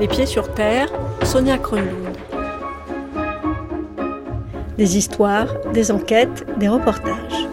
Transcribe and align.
Les 0.00 0.08
pieds 0.08 0.26
sur 0.26 0.52
terre, 0.52 0.88
Sonia 1.22 1.56
Kronlund. 1.56 2.16
Des 4.76 4.96
histoires, 4.96 5.46
des 5.72 5.92
enquêtes, 5.92 6.44
des 6.58 6.66
reportages. 6.66 7.46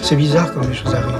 C'est 0.00 0.14
bizarre 0.14 0.54
quand 0.54 0.60
les 0.68 0.74
choses 0.74 0.94
arrivent. 0.94 1.18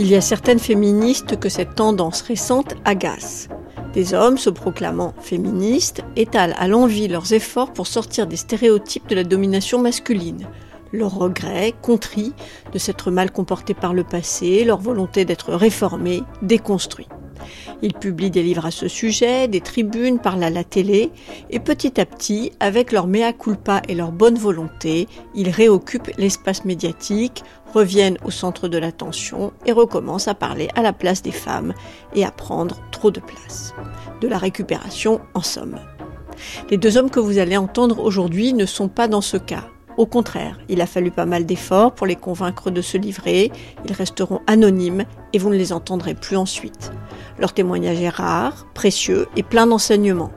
Il 0.00 0.08
y 0.08 0.16
a 0.16 0.20
certaines 0.20 0.58
féministes 0.58 1.38
que 1.38 1.48
cette 1.48 1.76
tendance 1.76 2.22
récente 2.22 2.74
agace. 2.84 3.48
Des 3.94 4.12
hommes 4.12 4.38
se 4.38 4.50
proclamant 4.50 5.14
féministes 5.20 6.02
étalent 6.16 6.56
à 6.58 6.66
l'envi 6.66 7.06
leurs 7.06 7.32
efforts 7.32 7.72
pour 7.72 7.86
sortir 7.86 8.26
des 8.26 8.36
stéréotypes 8.36 9.08
de 9.08 9.14
la 9.14 9.22
domination 9.22 9.78
masculine. 9.78 10.48
Leurs 10.92 11.14
regrets, 11.14 11.74
contrit 11.80 12.32
de 12.72 12.78
s'être 12.78 13.10
mal 13.10 13.30
comportés 13.30 13.74
par 13.74 13.94
le 13.94 14.04
passé, 14.04 14.64
leur 14.64 14.78
volonté 14.78 15.24
d'être 15.24 15.54
réformés, 15.54 16.22
déconstruits. 16.42 17.08
Ils 17.80 17.94
publient 17.94 18.30
des 18.30 18.42
livres 18.42 18.66
à 18.66 18.70
ce 18.70 18.88
sujet, 18.88 19.48
des 19.48 19.60
tribunes, 19.60 20.18
parlent 20.18 20.44
à 20.44 20.50
la 20.50 20.64
télé, 20.64 21.10
et 21.50 21.58
petit 21.58 22.00
à 22.00 22.06
petit, 22.06 22.52
avec 22.60 22.92
leur 22.92 23.06
mea 23.06 23.32
culpa 23.32 23.82
et 23.88 23.94
leur 23.94 24.12
bonne 24.12 24.36
volonté, 24.36 25.08
ils 25.34 25.50
réoccupent 25.50 26.10
l'espace 26.18 26.64
médiatique, 26.64 27.42
reviennent 27.74 28.18
au 28.24 28.30
centre 28.30 28.68
de 28.68 28.78
l'attention 28.78 29.52
et 29.66 29.72
recommencent 29.72 30.28
à 30.28 30.34
parler 30.34 30.68
à 30.74 30.82
la 30.82 30.92
place 30.92 31.22
des 31.22 31.32
femmes 31.32 31.74
et 32.14 32.24
à 32.24 32.30
prendre 32.30 32.80
trop 32.92 33.10
de 33.10 33.20
place. 33.20 33.74
De 34.20 34.28
la 34.28 34.38
récupération, 34.38 35.20
en 35.34 35.42
somme. 35.42 35.80
Les 36.70 36.76
deux 36.76 36.96
hommes 36.96 37.10
que 37.10 37.20
vous 37.20 37.38
allez 37.38 37.56
entendre 37.56 38.00
aujourd'hui 38.00 38.52
ne 38.52 38.66
sont 38.66 38.88
pas 38.88 39.08
dans 39.08 39.20
ce 39.20 39.36
cas. 39.36 39.71
Au 39.96 40.06
contraire, 40.06 40.58
il 40.68 40.80
a 40.80 40.86
fallu 40.86 41.10
pas 41.10 41.26
mal 41.26 41.44
d'efforts 41.44 41.92
pour 41.92 42.06
les 42.06 42.16
convaincre 42.16 42.70
de 42.70 42.80
se 42.80 42.96
livrer, 42.96 43.52
ils 43.84 43.92
resteront 43.92 44.40
anonymes 44.46 45.04
et 45.32 45.38
vous 45.38 45.50
ne 45.50 45.56
les 45.56 45.72
entendrez 45.72 46.14
plus 46.14 46.36
ensuite. 46.36 46.92
Leur 47.38 47.52
témoignage 47.52 48.00
est 48.00 48.08
rare, 48.08 48.66
précieux 48.74 49.26
et 49.36 49.42
plein 49.42 49.66
d'enseignements. 49.66 50.32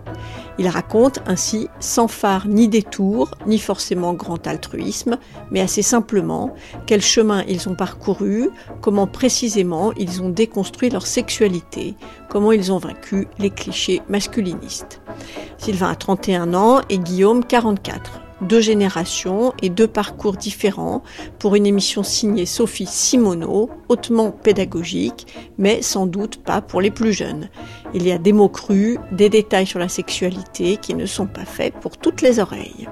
Ils 0.58 0.70
racontent 0.70 1.22
ainsi 1.26 1.68
sans 1.80 2.08
phare 2.08 2.48
ni 2.48 2.70
détour, 2.70 3.32
ni 3.46 3.60
forcément 3.60 4.14
grand 4.14 4.48
altruisme, 4.48 5.18
mais 5.52 5.60
assez 5.60 5.82
simplement 5.82 6.54
quel 6.86 7.02
chemin 7.02 7.44
ils 7.48 7.68
ont 7.68 7.76
parcouru, 7.76 8.50
comment 8.82 9.08
précisément 9.08 9.92
ils 9.98 10.22
ont 10.22 10.30
déconstruit 10.30 10.90
leur 10.90 11.08
sexualité, 11.08 11.96
comment 12.30 12.54
ils 12.54 12.72
ont 12.72 12.78
vaincu 12.78 13.28
les 13.38 13.50
clichés 13.50 14.02
masculinistes. 14.08 15.02
Sylvain 15.58 15.90
a 15.90 15.96
31 15.96 16.54
ans 16.54 16.82
et 16.90 17.00
Guillaume 17.00 17.44
44 17.44 18.25
deux 18.42 18.62
générations 18.62 19.54
et 19.62 19.70
deux 19.70 19.88
parcours 19.88 20.36
différents 20.36 21.04
pour 21.40 21.56
une 21.56 21.66
émission 21.66 22.04
signée 22.04 22.46
Sophie 22.46 22.86
Simoneau, 22.86 23.70
hautement 23.90 24.32
pédagogique, 24.32 25.28
mais 25.58 25.82
sans 25.82 26.06
doute 26.06 26.38
pas 26.38 26.62
pour 26.62 26.82
les 26.82 26.92
plus 26.92 27.14
jeunes. 27.14 27.50
Il 27.94 28.06
y 28.06 28.12
a 28.12 28.18
des 28.18 28.34
mots 28.34 28.50
crus, 28.50 28.98
des 29.12 29.30
détails 29.30 29.66
sur 29.66 29.80
la 29.80 29.90
sexualité 29.90 30.78
qui 30.78 30.94
ne 30.94 31.06
sont 31.06 31.28
pas 31.28 31.46
faits 31.46 31.74
pour 31.82 31.98
toutes 31.98 32.22
les 32.22 32.40
oreilles. 32.40 32.90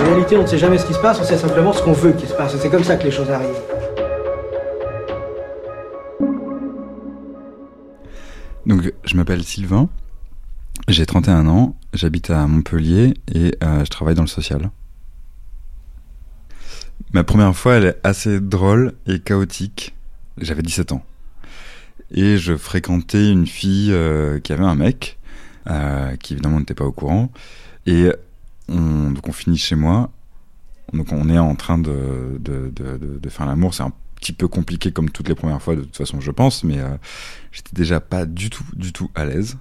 En 0.00 0.04
réalité, 0.04 0.36
on 0.36 0.42
ne 0.42 0.46
sait 0.46 0.58
jamais 0.58 0.78
ce 0.78 0.86
qui 0.86 0.94
se 0.94 0.98
passe, 0.98 1.20
on 1.20 1.24
sait 1.24 1.36
simplement 1.36 1.72
ce 1.72 1.82
qu'on 1.82 1.92
veut 1.92 2.12
qu'il 2.12 2.28
se 2.28 2.34
passe. 2.34 2.56
C'est 2.56 2.70
comme 2.70 2.84
ça 2.84 2.96
que 2.96 3.04
les 3.04 3.10
choses 3.10 3.30
arrivent. 3.30 3.48
Donc, 8.66 8.92
je 9.04 9.16
m'appelle 9.16 9.42
Sylvain, 9.42 9.88
j'ai 10.92 11.06
31 11.06 11.46
ans, 11.46 11.76
j'habite 11.92 12.30
à 12.30 12.46
Montpellier 12.46 13.14
et 13.32 13.54
euh, 13.62 13.84
je 13.84 13.90
travaille 13.90 14.14
dans 14.14 14.22
le 14.22 14.28
social. 14.28 14.70
Ma 17.12 17.24
première 17.24 17.54
fois, 17.56 17.74
elle 17.74 17.84
est 17.86 18.00
assez 18.02 18.40
drôle 18.40 18.94
et 19.06 19.20
chaotique. 19.20 19.94
J'avais 20.38 20.62
17 20.62 20.92
ans. 20.92 21.04
Et 22.10 22.38
je 22.38 22.56
fréquentais 22.56 23.30
une 23.30 23.46
fille 23.46 23.92
euh, 23.92 24.40
qui 24.40 24.52
avait 24.52 24.64
un 24.64 24.74
mec, 24.74 25.18
euh, 25.68 26.16
qui 26.16 26.32
évidemment 26.34 26.58
n'était 26.58 26.74
pas 26.74 26.84
au 26.84 26.92
courant. 26.92 27.30
Et 27.86 28.10
on, 28.68 29.10
donc 29.10 29.28
on 29.28 29.32
finit 29.32 29.58
chez 29.58 29.76
moi. 29.76 30.10
Donc 30.92 31.12
on 31.12 31.28
est 31.28 31.38
en 31.38 31.54
train 31.54 31.78
de, 31.78 32.38
de, 32.40 32.72
de, 32.74 33.18
de 33.18 33.28
faire 33.28 33.46
l'amour. 33.46 33.74
C'est 33.74 33.84
un 33.84 33.92
petit 34.16 34.32
peu 34.32 34.48
compliqué 34.48 34.92
comme 34.92 35.10
toutes 35.10 35.28
les 35.28 35.34
premières 35.34 35.62
fois 35.62 35.76
de 35.76 35.82
toute 35.82 35.96
façon 35.96 36.20
je 36.20 36.30
pense. 36.30 36.64
Mais 36.64 36.78
j'étais 37.52 37.74
déjà 37.74 38.00
pas 38.00 38.26
du 38.26 38.50
tout, 38.50 38.64
du 38.74 38.92
tout 38.92 39.10
à 39.14 39.24
l'aise 39.24 39.56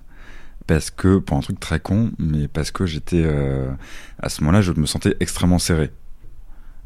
parce 0.67 0.91
que, 0.91 1.17
pour 1.17 1.37
un 1.37 1.41
truc 1.41 1.59
très 1.59 1.79
con, 1.79 2.11
mais 2.19 2.47
parce 2.47 2.71
que 2.71 2.85
j'étais, 2.85 3.23
euh, 3.25 3.71
à 4.19 4.29
ce 4.29 4.41
moment-là, 4.41 4.61
je 4.61 4.71
me 4.71 4.85
sentais 4.85 5.15
extrêmement 5.19 5.59
serré. 5.59 5.91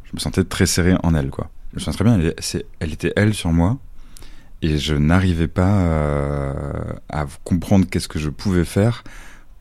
Je 0.05 0.11
me 0.13 0.19
sentais 0.19 0.43
très 0.43 0.65
serré 0.65 0.95
en 1.03 1.15
elle, 1.15 1.29
quoi. 1.29 1.49
Je 1.71 1.79
me 1.79 1.81
sens 1.81 1.95
très 1.95 2.05
bien, 2.05 2.19
elle, 2.19 2.33
elle, 2.79 2.93
était 2.93 3.13
elle 3.15 3.33
sur 3.33 3.51
moi, 3.51 3.79
et 4.61 4.77
je 4.77 4.95
n'arrivais 4.95 5.47
pas 5.47 5.81
euh, 5.81 6.93
à 7.09 7.25
comprendre 7.43 7.87
qu'est-ce 7.89 8.07
que 8.07 8.19
je 8.19 8.29
pouvais 8.29 8.65
faire. 8.65 9.03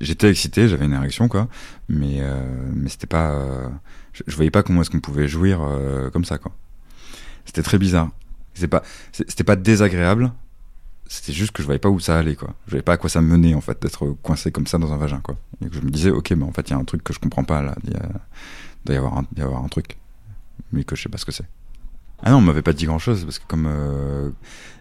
J'étais 0.01 0.31
excité, 0.31 0.69
j'avais 0.69 0.85
une 0.85 0.93
érection, 0.93 1.29
quoi, 1.29 1.49
mais, 1.89 2.19
euh, 2.21 2.45
mais 2.75 2.89
c'était 2.91 3.07
pas. 3.07 3.41
Je, 4.13 4.23
je, 4.27 4.37
voyais 4.37 4.51
pas 4.51 4.63
comment 4.63 4.83
est-ce 4.83 4.91
qu'on 4.91 5.01
pouvait 5.01 5.29
jouir 5.29 5.61
comme 6.13 6.25
ça, 6.25 6.39
quoi. 6.39 6.53
C'était 7.45 7.63
très 7.63 7.79
bizarre. 7.79 8.11
C'était 8.55 8.69
pas, 8.69 8.83
c'était 9.13 9.45
pas 9.45 9.57
désagréable, 9.57 10.33
c'était 11.13 11.35
juste 11.35 11.53
que 11.53 11.63
je 11.63 11.67
voyais 11.67 11.79
pas 11.79 11.91
où 11.91 12.01
ça 12.01 12.17
allait 12.17 12.37
quoi. 12.37 12.55
Je 12.65 12.71
voyais 12.71 12.83
pas 12.83 12.95
à 12.95 12.97
quoi 12.97 13.11
ça 13.11 13.21
menait 13.21 13.53
en 13.53 13.61
fait 13.61 13.83
d'être 13.83 14.17
coincé 14.23 14.51
comme 14.51 14.67
ça 14.67 14.79
dans 14.79 14.95
un 14.95 14.97
vagin 14.97 15.21
quoi. 15.21 15.37
Et 15.63 15.69
que 15.69 15.75
je 15.75 15.83
me 15.83 15.91
disais 15.91 16.11
ok 16.11 16.31
mais 16.31 16.45
en 16.45 16.53
fait 16.53 16.71
il 16.71 16.71
y 16.71 16.75
a 16.75 16.79
un 16.79 16.85
truc 16.85 17.05
que 17.05 17.13
je 17.13 17.19
comprends 17.19 17.45
pas 17.45 17.61
là. 17.61 17.75
Il 17.85 17.93
doit 18.87 18.95
y 18.95 18.97
avoir 18.97 19.19
un, 19.19 19.27
y 19.37 19.43
avoir 19.43 19.63
un 19.63 19.69
truc. 19.69 19.99
Mais 20.73 20.85
que 20.85 20.97
je 20.97 21.03
sais 21.03 21.11
pas 21.11 21.19
ce 21.19 21.27
que 21.27 21.33
c'est. 21.33 21.45
Ah 22.23 22.31
non 22.31 22.39
on 22.39 22.41
m'avait 22.41 22.63
pas 22.63 22.73
dit 22.73 22.87
grand 22.87 22.99
chose 22.99 23.25
parce 23.25 23.39
que 23.39 23.47
comme 23.47 23.67
euh, 23.69 24.31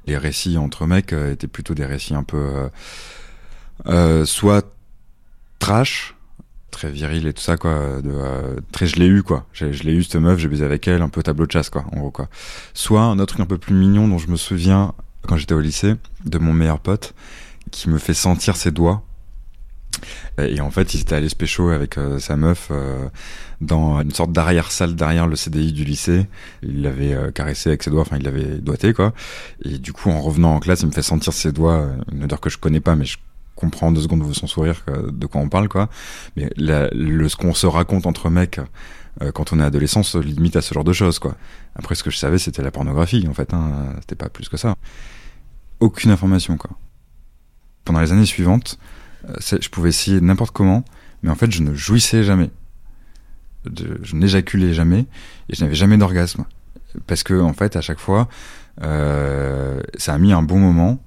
les 0.08 0.18
récits 0.18 0.58
entre 0.58 0.88
mecs 0.88 1.12
euh, 1.12 1.34
étaient 1.34 1.48
plutôt 1.48 1.74
des 1.74 1.86
récits 1.86 2.16
un 2.16 2.24
peu 2.24 2.70
euh, 3.88 4.24
soit 4.24 4.74
trash 5.60 6.16
très 6.70 6.92
viril 6.92 7.28
et 7.28 7.34
tout 7.34 7.42
ça 7.42 7.58
quoi 7.58 8.00
très 8.72 8.88
je 8.88 8.96
l'ai 8.96 9.08
eu 9.08 9.22
quoi. 9.22 9.48
Je 9.52 9.66
l'ai 9.66 9.92
eu 9.92 10.04
cette 10.04 10.16
meuf 10.16 10.40
j'ai 10.40 10.48
baisé 10.48 10.64
avec 10.64 10.88
elle 10.88 11.02
un 11.02 11.10
peu 11.10 11.24
tableau 11.24 11.46
de 11.46 11.52
chasse 11.52 11.70
quoi 11.70 11.84
en 11.92 12.00
gros 12.00 12.12
quoi. 12.12 12.30
Soit 12.74 13.02
un 13.02 13.20
autre 13.20 13.34
truc 13.34 13.42
un 13.42 13.50
peu 13.50 13.58
plus 13.58 13.76
mignon 13.76 14.08
dont 14.08 14.18
je 14.18 14.30
me 14.30 14.38
souviens 14.38 14.94
quand 15.28 15.38
j'étais 15.38 15.54
au 15.54 15.60
lycée 15.60 15.96
de 16.26 16.38
mon 16.38 16.54
meilleur 16.54 16.80
pote 16.80 17.14
qui 17.72 17.90
me 17.90 17.98
fait 17.98 18.14
sentir 18.14 18.56
ses 18.56 18.72
doigts. 18.72 19.04
Et 20.38 20.62
en 20.62 20.72
fait, 20.72 20.94
il 20.94 21.02
était 21.02 21.16
allé 21.16 21.30
se 21.30 21.72
avec 21.74 21.98
euh, 21.98 22.18
sa 22.20 22.38
meuf 22.38 22.70
euh, 22.72 23.08
dans 23.60 24.02
une 24.02 24.12
sorte 24.12 24.32
d'arrière-salle 24.32 24.96
derrière 24.96 25.28
le 25.28 25.36
CDI 25.36 25.74
du 25.74 25.84
lycée. 25.84 26.26
Il 26.64 26.82
l'avait 26.82 27.14
euh, 27.14 27.32
caressé 27.32 27.70
avec 27.70 27.84
ses 27.84 27.92
doigts, 27.92 28.02
enfin 28.02 28.18
il 28.18 28.24
l'avait 28.24 28.58
doigté 28.60 28.94
quoi. 28.94 29.14
Et 29.64 29.78
du 29.78 29.94
coup, 29.94 30.10
en 30.10 30.22
revenant 30.22 30.56
en 30.56 30.60
classe, 30.60 30.82
il 30.82 30.88
me 30.88 30.92
fait 30.92 31.02
sentir 31.02 31.34
ses 31.34 31.52
doigts, 31.52 31.88
une 32.12 32.24
odeur 32.24 32.40
que 32.40 32.50
je 32.50 32.58
connais 32.58 32.80
pas, 32.80 32.96
mais 32.96 33.06
je 33.06 33.18
comprends 33.56 33.92
deux 33.92 34.02
secondes 34.02 34.28
de 34.28 34.34
son 34.34 34.48
sourire 34.48 34.84
de 35.08 35.26
quoi 35.28 35.42
on 35.42 35.50
parle 35.50 35.68
quoi. 35.68 35.90
Mais 36.36 36.50
le, 36.56 37.28
ce 37.28 37.36
qu'on 37.36 37.54
se 37.54 37.68
raconte 37.68 38.08
entre 38.08 38.30
mecs 38.30 38.60
quand 39.34 39.54
on 39.54 39.60
est 39.60 39.64
adolescent 39.64 40.04
se 40.04 40.18
limite 40.18 40.56
à 40.56 40.62
ce 40.62 40.74
genre 40.74 40.84
de 40.84 40.94
choses 40.94 41.20
quoi. 41.20 41.36
Après, 41.76 41.96
ce 41.96 42.04
que 42.04 42.10
je 42.10 42.18
savais, 42.18 42.38
c'était 42.38 42.64
la 42.64 42.72
pornographie 42.72 43.28
en 43.30 43.34
fait. 43.34 43.54
Hein, 43.54 43.94
c'était 44.00 44.16
pas 44.16 44.30
plus 44.30 44.50
que 44.50 44.58
ça 44.58 44.76
aucune 45.82 46.12
information 46.12 46.56
quoi. 46.56 46.72
Pendant 47.84 48.00
les 48.00 48.14
années 48.14 48.26
suivantes, 48.26 48.80
euh, 49.28 49.34
je 49.60 49.68
pouvais 49.70 49.90
essayer 49.90 50.22
n'importe 50.22 50.52
comment, 50.52 50.86
mais 51.24 51.30
en 51.30 51.36
fait 51.36 51.52
je 51.52 51.62
ne 51.62 51.74
jouissais 51.74 52.24
jamais. 52.24 52.52
Je, 54.02 54.16
n'éjaculais 54.16 54.74
jamais 54.74 55.06
et 55.50 55.56
je 55.56 55.64
n'avais 55.64 55.76
jamais 55.76 55.96
d'orgasme 55.96 56.46
parce 57.06 57.22
que 57.22 57.40
en 57.40 57.54
fait 57.54 57.76
à 57.76 57.82
chaque 57.82 58.00
fois 58.00 58.28
euh, 58.82 59.82
ça 59.98 60.16
a 60.16 60.18
mis 60.18 60.34
un 60.34 60.42
bon 60.42 60.58
moment 60.58 61.00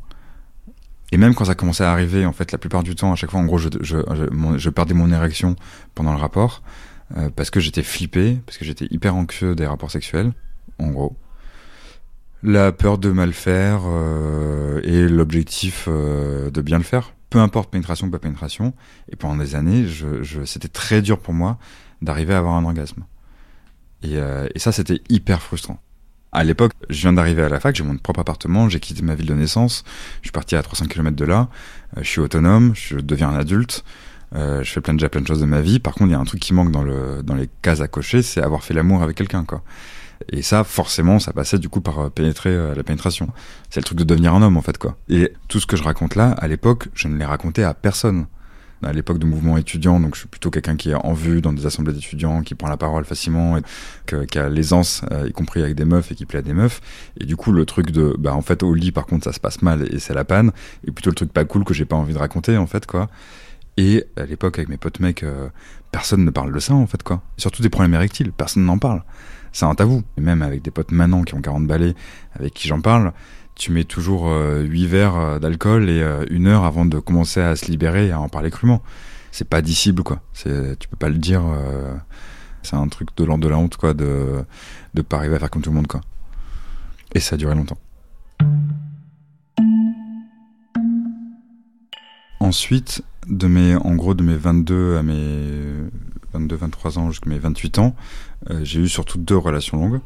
et 1.11 1.17
même 1.17 1.35
quand 1.35 1.47
ça 1.47 1.57
commençait 1.57 1.83
à 1.83 1.91
arriver 1.91 2.27
en 2.27 2.33
fait 2.33 2.53
la 2.53 2.59
plupart 2.59 2.85
du 2.85 2.95
temps 2.95 3.13
à 3.13 3.17
chaque 3.17 3.33
fois 3.33 3.41
en 3.41 3.45
gros 3.45 3.59
je, 3.59 4.71
perdais 4.71 4.95
mon 4.95 5.11
érection 5.11 5.57
pendant 5.97 6.13
le 6.13 6.19
rapport 6.21 6.63
euh, 7.17 7.31
parce 7.35 7.51
que 7.51 7.61
j'étais 7.61 7.83
flippé 7.83 8.39
parce 8.47 8.57
que 8.59 8.65
j'étais 8.65 8.87
hyper 8.91 9.15
anxieux 9.15 9.55
des 9.55 9.67
rapports 9.67 9.91
sexuels 9.91 10.33
en 10.79 10.89
gros 10.89 11.17
la 12.43 12.73
peur 12.73 12.99
de 12.99 13.11
mal 13.11 13.33
faire 13.33 13.83
euh, 13.87 14.81
et 14.85 15.09
l'objectif 15.09 15.87
euh, 15.89 16.51
de 16.51 16.61
bien 16.61 16.77
le 16.77 16.85
faire. 16.85 17.15
Peu 17.31 17.39
importe 17.39 17.71
pénétration 17.71 18.09
ou 18.09 18.11
pas 18.11 18.19
pénétration. 18.19 18.75
Et 19.11 19.17
pendant 19.17 19.37
des 19.37 19.55
années, 19.55 19.87
je, 19.87 20.45
c'était 20.45 20.69
très 20.69 21.01
dur 21.01 21.19
pour 21.19 21.33
moi 21.33 21.59
d'arriver 22.03 22.35
à 22.35 22.39
avoir 22.39 22.55
un 22.55 22.65
orgasme. 22.65 23.05
Et, 24.03 24.17
et 24.55 24.59
ça, 24.59 24.73
c'était 24.73 25.01
hyper 25.09 25.41
frustrant. 25.41 25.81
À 26.33 26.45
l'époque, 26.45 26.73
je 26.91 27.01
viens 27.01 27.15
d'arriver 27.15 27.43
à 27.43 27.49
la 27.49 27.61
fac, 27.61 27.75
j'ai 27.75 27.83
mon 27.83 27.97
propre 27.97 28.21
appartement, 28.21 28.69
j'ai 28.69 28.79
quitté 28.79 29.01
ma 29.03 29.15
ville 29.15 29.27
de 29.27 29.35
naissance, 29.35 29.83
je 30.21 30.27
suis 30.27 30.33
parti 30.33 30.55
à 30.55 30.63
300 30.63 30.87
km 30.87 31.17
de 31.17 31.25
là, 31.25 31.49
je 31.97 32.07
suis 32.07 32.21
autonome, 32.21 32.73
je 32.75 32.97
deviens 32.97 33.31
un 33.31 33.37
adulte, 33.37 33.85
je 34.35 34.65
fais 34.65 34.81
plein 34.81 34.95
déjà 34.95 35.09
plein 35.09 35.21
de 35.21 35.27
choses 35.27 35.41
de 35.41 35.47
ma 35.47 35.61
vie. 35.61 35.79
Par 35.79 35.95
contre, 35.95 36.11
il 36.11 36.13
y 36.13 36.17
a 36.17 36.21
un 36.21 36.25
truc 36.25 36.41
qui 36.41 36.55
manque 36.55 36.71
dans, 36.71 36.83
le, 36.83 37.23
dans 37.23 37.35
les 37.35 37.49
cases 37.63 37.81
à 37.81 37.89
cocher, 37.89 38.23
c'est 38.23 38.43
avoir 38.43 38.65
fait 38.65 38.75
l'amour 38.75 39.03
avec 39.03 39.17
quelqu'un, 39.17 39.45
quoi. 39.45 39.63
Et 40.31 40.43
ça, 40.43 40.65
forcément, 40.65 41.19
ça 41.19 41.33
passait 41.33 41.59
du 41.59 41.69
coup 41.69 41.81
par 41.81 41.99
euh, 41.99 42.09
pénétrer 42.09 42.51
euh, 42.51 42.75
la 42.75 42.83
pénétration. 42.83 43.29
C'est 43.69 43.81
le 43.81 43.85
truc 43.85 43.99
de 43.99 44.05
devenir 44.05 44.33
un 44.33 44.43
homme, 44.43 44.57
en 44.57 44.63
fait, 44.63 44.79
quoi. 44.79 44.97
Et 45.09 45.33
tout 45.49 45.61
ce 45.61 45.67
que 45.67 45.77
je 45.77 45.83
raconte 45.83 46.15
là, 46.15 46.31
à 46.39 46.49
l'époque, 46.49 46.89
je 46.95 47.09
ne 47.09 47.17
l'ai 47.17 47.25
raconté 47.25 47.63
à 47.65 47.75
personne. 47.75 48.27
à 48.83 48.93
l'époque 48.93 49.19
de 49.19 49.27
mouvement 49.27 49.57
étudiant, 49.57 49.99
donc 50.01 50.15
je 50.15 50.21
suis 50.21 50.29
plutôt 50.29 50.51
quelqu'un 50.51 50.77
qui 50.77 50.91
est 50.91 50.95
en 50.95 51.13
vue 51.13 51.41
dans 51.41 51.53
des 51.53 51.67
assemblées 51.67 51.93
d'étudiants, 51.93 52.43
qui 52.43 52.55
prend 52.55 52.69
la 52.69 52.77
parole 52.77 53.05
facilement, 53.05 53.57
et 53.57 53.63
qui 54.27 54.39
a 54.39 54.49
l'aisance, 54.49 55.03
y 55.27 55.33
compris 55.33 55.63
avec 55.63 55.75
des 55.75 55.85
meufs 55.85 56.13
et 56.13 56.15
qui 56.15 56.27
plaît 56.27 56.41
à 56.41 56.43
des 56.43 56.55
meufs. 56.55 56.81
Et 57.19 57.25
du 57.25 57.37
coup, 57.37 57.53
le 57.53 57.65
truc 57.65 57.91
de, 57.91 58.15
bah 58.19 58.35
en 58.35 58.43
fait, 58.43 58.63
au 58.63 58.75
lit, 58.75 58.93
par 58.93 59.07
contre, 59.07 59.25
ça 59.25 59.33
se 59.33 59.41
passe 59.41 59.63
mal 59.63 59.89
et 59.93 59.99
c'est 59.99 60.15
la 60.15 60.25
panne, 60.25 60.53
et 60.87 60.91
plutôt 60.91 61.11
le 61.11 61.15
truc 61.15 61.33
pas 61.33 61.45
cool 61.45 61.65
que 61.65 61.75
j'ai 61.75 61.85
pas 61.85 61.97
envie 61.97 62.15
de 62.15 62.19
raconter, 62.19 62.57
en 62.57 62.67
fait, 62.67 62.87
quoi. 62.87 63.09
Et 63.77 64.05
à 64.17 64.25
l'époque, 64.25 64.59
avec 64.59 64.69
mes 64.69 64.77
potes 64.77 65.01
mecs, 65.01 65.25
personne 65.91 66.25
ne 66.25 66.31
parle 66.31 66.53
de 66.53 66.61
ça, 66.61 66.75
en 66.75 66.87
fait, 66.87 67.03
quoi. 67.03 67.23
surtout 67.37 67.63
des 67.63 67.71
problèmes 67.71 67.95
érectiles, 67.95 68.33
personne 68.33 68.65
n'en 68.65 68.79
parle. 68.79 69.03
C'est 69.55 69.65
un 69.67 69.75
tabou. 69.75 70.03
Et 70.19 70.21
même 70.21 70.43
avec 70.43 70.63
des 70.63 70.71
potes 70.71 70.91
maintenant 70.91 71.23
qui 71.23 71.35
ont 71.35 71.41
40 71.41 71.67
balais, 71.67 71.95
avec 72.35 72.53
qui 72.55 72.69
j'en 72.69 72.81
parle, 72.81 73.13
tu 73.55 73.71
mets 73.71 73.85
toujours 73.85 74.29
euh, 74.29 74.63
8 74.63 74.87
verres 74.87 75.17
euh, 75.17 75.39
d'alcool 75.39 75.89
et 75.89 76.03
euh, 76.03 76.25
une 76.29 76.49
heure 76.49 76.65
avant 76.65 76.85
de 76.85 76.99
commencer 76.99 77.41
à 77.41 77.55
se 77.55 77.67
libérer 77.67 78.09
et 78.09 78.13
à 78.13 78.21
en 78.21 78.29
parler 78.29 78.51
crûment. 78.51 78.83
C'est 79.31 79.49
pas 79.49 79.63
dissible, 79.63 80.03
quoi. 80.03 80.21
Tu 80.35 80.89
peux 80.89 80.97
pas 80.99 81.09
le 81.09 81.19
dire. 81.19 81.43
Euh, 81.47 81.95
c'est 82.63 82.77
un 82.77 82.89
truc 82.89 83.09
de 83.17 83.25
l'ordre 83.25 83.45
de 83.45 83.49
la 83.49 83.57
honte, 83.57 83.77
quoi, 83.77 83.95
de, 83.95 84.45
de 84.95 85.03
pas 85.03 85.19
arriver 85.19 85.37
à 85.37 85.39
faire 85.39 85.51
comme 85.51 85.63
tout 85.63 85.71
le 85.71 85.77
monde, 85.77 85.87
quoi. 85.87 86.01
Et 87.15 87.21
ça 87.21 87.35
a 87.35 87.39
duré 87.39 87.55
longtemps. 87.55 87.79
Ensuite, 92.41 93.03
de 93.29 93.47
mes, 93.47 93.75
en 93.77 93.95
gros, 93.95 94.15
de 94.15 94.23
mes 94.23 94.37
22 94.37 94.97
à 94.97 95.03
mes 95.03 95.51
22, 96.33 96.57
23 96.57 96.99
ans 96.99 97.11
jusqu'à 97.11 97.31
mes 97.31 97.39
28 97.39 97.79
ans, 97.79 97.95
euh, 98.51 98.61
j'ai 98.65 98.81
eu 98.81 98.89
surtout 98.89 99.19
deux 99.19 99.37
relations 99.37 99.79
longues 99.79 100.01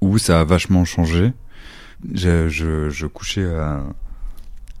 où 0.00 0.18
ça 0.18 0.40
a 0.40 0.44
vachement 0.44 0.84
changé. 0.84 1.32
Je, 2.12 2.48
je, 2.48 2.90
je 2.90 3.06
couchais 3.06 3.46
à, 3.46 3.82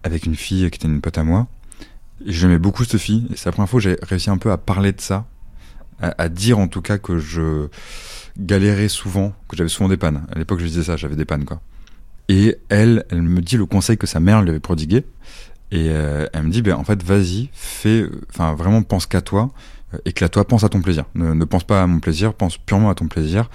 avec 0.02 0.26
une 0.26 0.36
fille 0.36 0.70
qui 0.70 0.78
était 0.78 0.88
une 0.88 1.00
pote 1.00 1.18
à 1.18 1.24
moi. 1.24 1.48
J'aimais 2.24 2.58
beaucoup 2.58 2.84
cette 2.84 3.00
fille 3.00 3.26
et 3.32 3.36
c'est 3.36 3.46
la 3.46 3.52
première 3.52 3.68
fois 3.68 3.80
que 3.80 3.84
j'ai 3.84 3.96
réussi 4.02 4.30
un 4.30 4.38
peu 4.38 4.52
à 4.52 4.58
parler 4.58 4.92
de 4.92 5.00
ça, 5.00 5.26
à, 6.00 6.14
à, 6.22 6.28
dire 6.28 6.58
en 6.58 6.68
tout 6.68 6.82
cas 6.82 6.98
que 6.98 7.18
je 7.18 7.68
galérais 8.38 8.88
souvent, 8.88 9.34
que 9.48 9.56
j'avais 9.56 9.68
souvent 9.68 9.88
des 9.88 9.96
pannes. 9.96 10.26
À 10.34 10.38
l'époque, 10.38 10.60
je 10.60 10.66
disais 10.66 10.84
ça, 10.84 10.96
j'avais 10.96 11.16
des 11.16 11.24
pannes 11.24 11.44
quoi. 11.44 11.60
Et 12.28 12.56
elle, 12.68 13.04
elle 13.10 13.22
me 13.22 13.40
dit 13.40 13.56
le 13.56 13.66
conseil 13.66 13.96
que 13.96 14.06
sa 14.06 14.20
mère 14.20 14.42
lui 14.42 14.50
avait 14.50 14.60
prodigué. 14.60 15.04
Et 15.72 15.88
euh, 15.90 16.26
elle 16.32 16.44
me 16.44 16.50
dit, 16.50 16.62
ben 16.62 16.76
en 16.76 16.84
fait, 16.84 17.02
vas-y, 17.02 17.48
fais, 17.52 18.06
enfin 18.30 18.54
vraiment 18.54 18.82
pense 18.82 19.06
qu'à 19.06 19.20
toi, 19.20 19.50
éclate-toi, 20.04 20.46
pense 20.46 20.64
à 20.64 20.68
ton 20.68 20.80
plaisir. 20.80 21.04
Ne, 21.14 21.34
ne, 21.34 21.44
pense 21.44 21.64
pas 21.64 21.82
à 21.82 21.86
mon 21.86 22.00
plaisir, 22.00 22.34
pense 22.34 22.56
purement 22.56 22.90
à 22.90 22.94
ton 22.94 23.08
plaisir. 23.08 23.48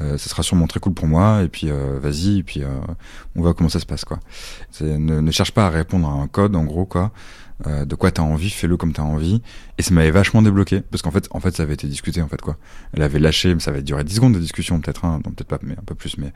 Euh, 0.00 0.16
ça 0.16 0.30
sera 0.30 0.42
sûrement 0.42 0.66
très 0.66 0.80
cool 0.80 0.94
pour 0.94 1.06
moi. 1.06 1.42
Et 1.42 1.48
puis 1.48 1.68
euh, 1.70 1.98
vas-y, 2.00 2.38
et 2.38 2.42
puis 2.42 2.62
euh, 2.62 2.68
on 3.36 3.42
voit 3.42 3.54
comment 3.54 3.68
ça 3.68 3.80
se 3.80 3.86
passe 3.86 4.04
quoi. 4.04 4.18
Ne, 4.80 5.20
ne, 5.20 5.30
cherche 5.30 5.52
pas 5.52 5.66
à 5.66 5.70
répondre 5.70 6.08
à 6.08 6.12
un 6.12 6.26
code 6.26 6.56
en 6.56 6.64
gros 6.64 6.86
quoi. 6.86 7.12
Euh, 7.66 7.84
de 7.84 7.94
quoi 7.94 8.10
t'as 8.10 8.22
envie, 8.22 8.50
fais-le 8.50 8.76
comme 8.76 8.92
t'as 8.92 9.02
envie. 9.02 9.42
Et 9.78 9.82
ça 9.82 9.94
m'avait 9.94 10.10
vachement 10.10 10.42
débloqué 10.42 10.80
parce 10.80 11.02
qu'en 11.02 11.10
fait, 11.10 11.28
en 11.30 11.40
fait, 11.40 11.54
ça 11.54 11.62
avait 11.62 11.74
été 11.74 11.86
discuté 11.86 12.20
en 12.22 12.28
fait 12.28 12.40
quoi. 12.40 12.56
Elle 12.92 13.02
avait 13.02 13.18
lâché, 13.18 13.54
mais 13.54 13.60
ça 13.60 13.70
avait 13.70 13.82
duré 13.82 14.04
10 14.04 14.16
secondes 14.16 14.34
de 14.34 14.38
discussion 14.38 14.80
peut-être, 14.80 15.04
hein, 15.04 15.20
peut-être 15.22 15.44
pas, 15.44 15.58
mais 15.62 15.74
un 15.78 15.84
peu 15.84 15.94
plus. 15.94 16.18
Mais 16.18 16.32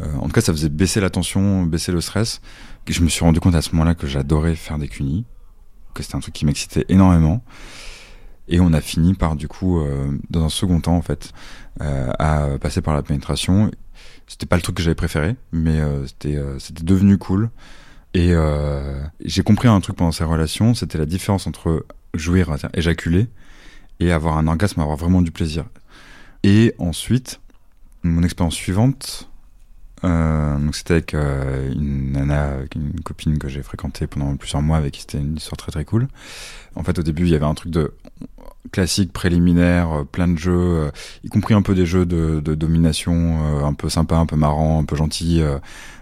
euh, 0.00 0.14
en 0.16 0.26
tout 0.26 0.32
cas, 0.32 0.40
ça 0.40 0.52
faisait 0.52 0.68
baisser 0.68 1.00
la 1.00 1.10
tension, 1.10 1.64
baisser 1.64 1.92
le 1.92 2.00
stress. 2.00 2.40
Je 2.88 3.02
me 3.02 3.08
suis 3.08 3.24
rendu 3.24 3.40
compte 3.40 3.54
à 3.54 3.62
ce 3.62 3.72
moment-là 3.72 3.94
que 3.94 4.06
j'adorais 4.06 4.56
faire 4.56 4.78
des 4.78 4.88
cunis, 4.88 5.24
que 5.94 6.02
c'était 6.02 6.16
un 6.16 6.20
truc 6.20 6.34
qui 6.34 6.46
m'excitait 6.46 6.86
énormément. 6.88 7.44
Et 8.48 8.58
on 8.58 8.72
a 8.72 8.80
fini 8.80 9.14
par, 9.14 9.36
du 9.36 9.46
coup, 9.46 9.80
euh, 9.80 10.18
dans 10.28 10.44
un 10.44 10.48
second 10.48 10.80
temps, 10.80 10.96
en 10.96 11.02
fait, 11.02 11.32
à 11.78 12.58
passer 12.60 12.80
par 12.80 12.94
la 12.94 13.02
pénétration. 13.02 13.70
C'était 14.26 14.46
pas 14.46 14.56
le 14.56 14.62
truc 14.62 14.76
que 14.76 14.82
j'avais 14.82 14.96
préféré, 14.96 15.36
mais 15.52 15.80
c'était 16.06 16.38
c'était 16.58 16.82
devenu 16.82 17.16
cool. 17.16 17.50
Et 18.14 18.32
euh, 18.32 19.02
j'ai 19.24 19.42
compris 19.42 19.68
un 19.68 19.80
truc 19.80 19.96
pendant 19.96 20.12
ces 20.12 20.24
relations, 20.24 20.74
c'était 20.74 20.98
la 20.98 21.06
différence 21.06 21.46
entre 21.46 21.86
jouir, 22.14 22.56
éjaculer, 22.74 23.28
et 24.00 24.12
avoir 24.12 24.36
un 24.36 24.46
orgasme, 24.48 24.80
avoir 24.80 24.96
vraiment 24.96 25.22
du 25.22 25.30
plaisir. 25.30 25.64
Et 26.42 26.74
ensuite, 26.78 27.40
mon 28.02 28.22
expérience 28.22 28.54
suivante, 28.54 29.28
euh, 30.02 30.58
donc 30.58 30.74
c'était 30.74 30.94
avec 30.94 31.14
euh, 31.14 31.70
une 31.72 32.12
nana, 32.12 32.56
une 32.74 33.00
copine 33.00 33.38
que 33.38 33.48
j'ai 33.48 33.62
fréquentée 33.62 34.06
pendant 34.06 34.34
plusieurs 34.36 34.62
mois, 34.62 34.78
avec 34.78 34.94
qui 34.94 35.00
c'était 35.02 35.18
une 35.18 35.36
histoire 35.36 35.58
très 35.58 35.70
très 35.70 35.84
cool. 35.84 36.08
En 36.74 36.82
fait, 36.82 36.98
au 36.98 37.02
début, 37.02 37.24
il 37.24 37.30
y 37.30 37.34
avait 37.34 37.44
un 37.44 37.54
truc 37.54 37.70
de 37.70 37.94
classique, 38.72 39.12
préliminaire, 39.12 39.90
euh, 39.90 40.04
plein 40.04 40.28
de 40.28 40.38
jeux, 40.38 40.52
euh, 40.52 40.90
y 41.24 41.28
compris 41.28 41.54
un 41.54 41.62
peu 41.62 41.74
des 41.74 41.86
jeux 41.86 42.06
de, 42.06 42.40
domination, 42.54 43.12
euh, 43.14 43.64
un 43.64 43.72
peu 43.72 43.88
sympa, 43.88 44.16
un 44.16 44.26
peu 44.26 44.36
marrant, 44.36 44.80
un 44.80 44.84
peu 44.84 44.96
gentil, 44.96 45.42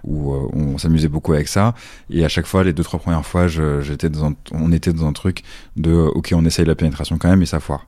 où 0.05 0.33
on 0.53 0.79
s'amusait 0.79 1.09
beaucoup 1.09 1.33
avec 1.35 1.49
ça. 1.49 1.75
Et 2.11 2.25
à 2.25 2.29
chaque 2.29 2.47
fois, 2.47 2.65
les 2.65 2.73
deux 2.73 2.83
trois 2.83 2.99
premières 2.99 3.25
fois, 3.27 3.47
j'étais 3.47 4.09
dans 4.09 4.27
un, 4.27 4.35
on 4.53 4.73
était 4.73 4.93
dans 4.93 5.07
un 5.07 5.13
truc 5.13 5.43
de 5.77 5.93
ok, 5.93 6.33
on 6.35 6.45
essaye 6.45 6.65
la 6.65 6.75
pénétration 6.75 7.19
quand 7.19 7.29
même, 7.29 7.43
et 7.43 7.47
ça 7.47 7.61
foire. 7.61 7.87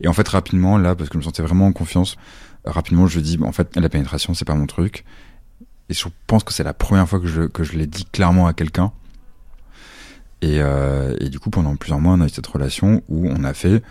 Et 0.00 0.08
en 0.08 0.12
fait, 0.12 0.28
rapidement, 0.28 0.78
là, 0.78 0.94
parce 0.94 1.08
que 1.08 1.14
je 1.14 1.18
me 1.18 1.24
sentais 1.24 1.42
vraiment 1.42 1.66
en 1.66 1.72
confiance, 1.72 2.16
rapidement, 2.64 3.06
je 3.06 3.20
dis, 3.20 3.38
en 3.42 3.52
fait, 3.52 3.76
la 3.76 3.88
pénétration, 3.88 4.34
c'est 4.34 4.44
pas 4.44 4.54
mon 4.54 4.66
truc. 4.66 5.04
Et 5.88 5.94
je 5.94 6.06
pense 6.26 6.44
que 6.44 6.52
c'est 6.52 6.64
la 6.64 6.74
première 6.74 7.08
fois 7.08 7.18
que 7.20 7.26
je, 7.26 7.42
que 7.42 7.64
je 7.64 7.72
l'ai 7.72 7.86
dit 7.86 8.04
clairement 8.04 8.46
à 8.46 8.52
quelqu'un. 8.52 8.92
Et, 10.42 10.56
et, 11.20 11.28
du 11.28 11.38
coup, 11.38 11.50
pendant 11.50 11.76
plusieurs 11.76 12.00
mois, 12.00 12.14
on 12.14 12.20
a 12.20 12.26
eu 12.26 12.28
cette 12.28 12.46
relation 12.46 13.02
où 13.08 13.28
on 13.28 13.44
a 13.44 13.54
fait 13.54 13.82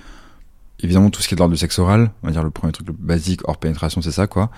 évidemment 0.83 1.09
tout 1.09 1.21
ce 1.21 1.27
qui 1.27 1.33
est 1.33 1.37
de 1.37 1.39
l'ordre 1.39 1.53
du 1.53 1.59
sexe 1.59 1.79
oral. 1.79 2.11
On 2.23 2.27
va 2.27 2.33
dire 2.33 2.43
le 2.43 2.51
premier 2.51 2.71
truc 2.71 2.87
basique 2.97 3.41
hors 3.45 3.57
pénétration, 3.57 4.01
c'est 4.01 4.11
ça, 4.11 4.27
quoi. 4.27 4.51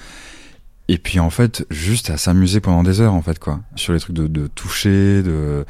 Et 0.87 0.97
puis 0.97 1.19
en 1.19 1.29
fait, 1.29 1.65
juste 1.69 2.09
à 2.09 2.17
s'amuser 2.17 2.59
pendant 2.59 2.83
des 2.83 3.01
heures, 3.01 3.13
en 3.13 3.21
fait, 3.21 3.39
quoi. 3.39 3.61
Sur 3.75 3.93
les 3.93 3.99
trucs 3.99 4.15
de, 4.15 4.27
de 4.27 4.47
toucher, 4.47 5.23
de 5.23 5.65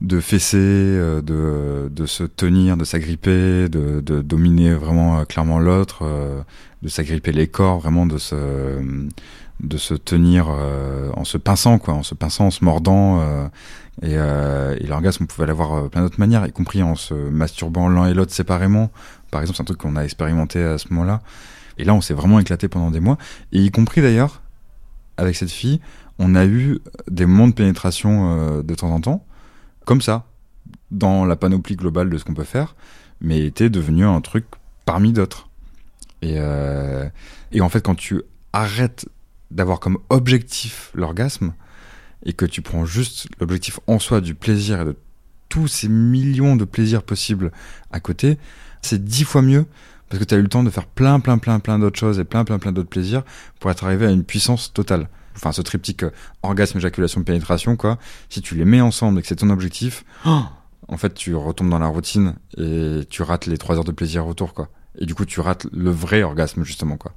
de 0.00 0.20
fesser, 0.20 0.56
euh, 0.58 1.20
de, 1.20 1.88
de 1.90 2.06
se 2.06 2.22
tenir, 2.22 2.76
de 2.76 2.84
s'agripper, 2.84 3.68
de, 3.68 4.00
de 4.00 4.22
dominer 4.22 4.74
vraiment 4.74 5.18
euh, 5.18 5.24
clairement 5.24 5.58
l'autre, 5.58 6.00
euh, 6.02 6.40
de 6.82 6.88
s'agripper 6.88 7.32
les 7.32 7.48
corps, 7.48 7.80
vraiment 7.80 8.06
de 8.06 8.18
se 8.18 8.36
de 9.60 9.76
se 9.76 9.94
tenir 9.94 10.46
en 11.16 11.24
se 11.24 11.36
pinçant 11.36 11.80
quoi 11.80 11.94
en 11.94 12.04
se 12.04 12.14
pinçant 12.14 12.46
en 12.46 12.50
se 12.52 12.64
mordant 12.64 13.20
et, 14.02 14.12
et 14.12 14.86
l'orgasme 14.86 15.24
on 15.24 15.26
pouvait 15.26 15.48
l'avoir 15.48 15.90
plein 15.90 16.02
d'autres 16.02 16.20
manières 16.20 16.46
y 16.46 16.52
compris 16.52 16.80
en 16.80 16.94
se 16.94 17.12
masturbant 17.12 17.88
l'un 17.88 18.06
et 18.06 18.14
l'autre 18.14 18.32
séparément. 18.32 18.92
Par 19.32 19.40
exemple 19.40 19.56
c'est 19.56 19.62
un 19.62 19.64
truc 19.64 19.78
qu'on 19.78 19.96
a 19.96 20.04
expérimenté 20.04 20.62
à 20.62 20.78
ce 20.78 20.86
moment-là. 20.90 21.22
Et 21.76 21.82
là 21.82 21.92
on 21.92 22.00
s'est 22.00 22.14
vraiment 22.14 22.38
éclaté 22.38 22.68
pendant 22.68 22.92
des 22.92 23.00
mois. 23.00 23.18
Et 23.50 23.58
y 23.58 23.72
compris 23.72 24.00
d'ailleurs 24.00 24.42
avec 25.16 25.34
cette 25.34 25.50
fille 25.50 25.80
on 26.20 26.36
a 26.36 26.46
eu 26.46 26.78
des 27.10 27.26
moments 27.26 27.48
de 27.48 27.54
pénétration 27.54 28.62
de 28.62 28.74
temps 28.76 28.92
en 28.92 29.00
temps 29.00 29.26
comme 29.88 30.02
ça 30.02 30.26
dans 30.90 31.24
la 31.24 31.34
panoplie 31.34 31.76
globale 31.76 32.10
de 32.10 32.18
ce 32.18 32.24
qu'on 32.24 32.34
peut 32.34 32.44
faire 32.44 32.76
mais 33.20 33.44
était 33.44 33.70
devenu 33.70 34.04
un 34.04 34.20
truc 34.20 34.44
parmi 34.84 35.12
d'autres 35.12 35.48
et, 36.20 36.36
et 37.52 37.60
en 37.60 37.68
fait 37.68 37.80
quand 37.80 37.94
tu 37.94 38.22
arrêtes 38.52 39.06
d'avoir 39.50 39.80
comme 39.80 39.98
objectif 40.10 40.90
l'orgasme 40.94 41.54
et 42.24 42.32
que 42.32 42.44
tu 42.44 42.62
prends 42.62 42.84
juste 42.84 43.28
l'objectif 43.40 43.80
en 43.86 43.98
soi 43.98 44.20
du 44.20 44.34
plaisir 44.34 44.82
et 44.82 44.84
de 44.84 44.96
tous 45.48 45.68
ces 45.68 45.88
millions 45.88 46.56
de 46.56 46.64
plaisirs 46.64 47.02
possibles 47.02 47.52
à 47.90 48.00
côté, 48.00 48.38
c'est 48.82 49.02
dix 49.02 49.24
fois 49.24 49.42
mieux 49.42 49.66
parce 50.08 50.20
que 50.20 50.24
tu 50.24 50.34
as 50.34 50.38
eu 50.38 50.42
le 50.42 50.48
temps 50.48 50.62
de 50.62 50.70
faire 50.70 50.86
plein, 50.86 51.20
plein, 51.20 51.38
plein, 51.38 51.60
plein 51.60 51.78
d'autres 51.78 51.98
choses 51.98 52.18
et 52.18 52.24
plein, 52.24 52.44
plein, 52.44 52.58
plein 52.58 52.72
d'autres 52.72 52.88
plaisirs 52.88 53.24
pour 53.60 53.70
être 53.70 53.84
arrivé 53.84 54.06
à 54.06 54.10
une 54.10 54.24
puissance 54.24 54.72
totale. 54.72 55.08
Enfin, 55.38 55.52
ce 55.52 55.62
triptyque 55.62 56.02
euh, 56.02 56.10
orgasme, 56.42 56.78
éjaculation, 56.78 57.22
pénétration, 57.22 57.76
quoi. 57.76 57.98
Si 58.28 58.42
tu 58.42 58.54
les 58.54 58.64
mets 58.64 58.80
ensemble 58.80 59.18
et 59.18 59.22
que 59.22 59.28
c'est 59.28 59.36
ton 59.36 59.50
objectif, 59.50 60.04
oh 60.26 60.42
en 60.90 60.96
fait, 60.96 61.14
tu 61.14 61.34
retombes 61.34 61.70
dans 61.70 61.78
la 61.78 61.86
routine 61.86 62.34
et 62.56 63.02
tu 63.08 63.22
rates 63.22 63.46
les 63.46 63.58
trois 63.58 63.76
heures 63.76 63.84
de 63.84 63.92
plaisir 63.92 64.26
autour, 64.26 64.54
quoi. 64.54 64.68
Et 64.98 65.06
du 65.06 65.14
coup, 65.14 65.24
tu 65.24 65.40
rates 65.40 65.66
le 65.72 65.90
vrai 65.90 66.22
orgasme, 66.22 66.64
justement, 66.64 66.96
quoi. 66.96 67.12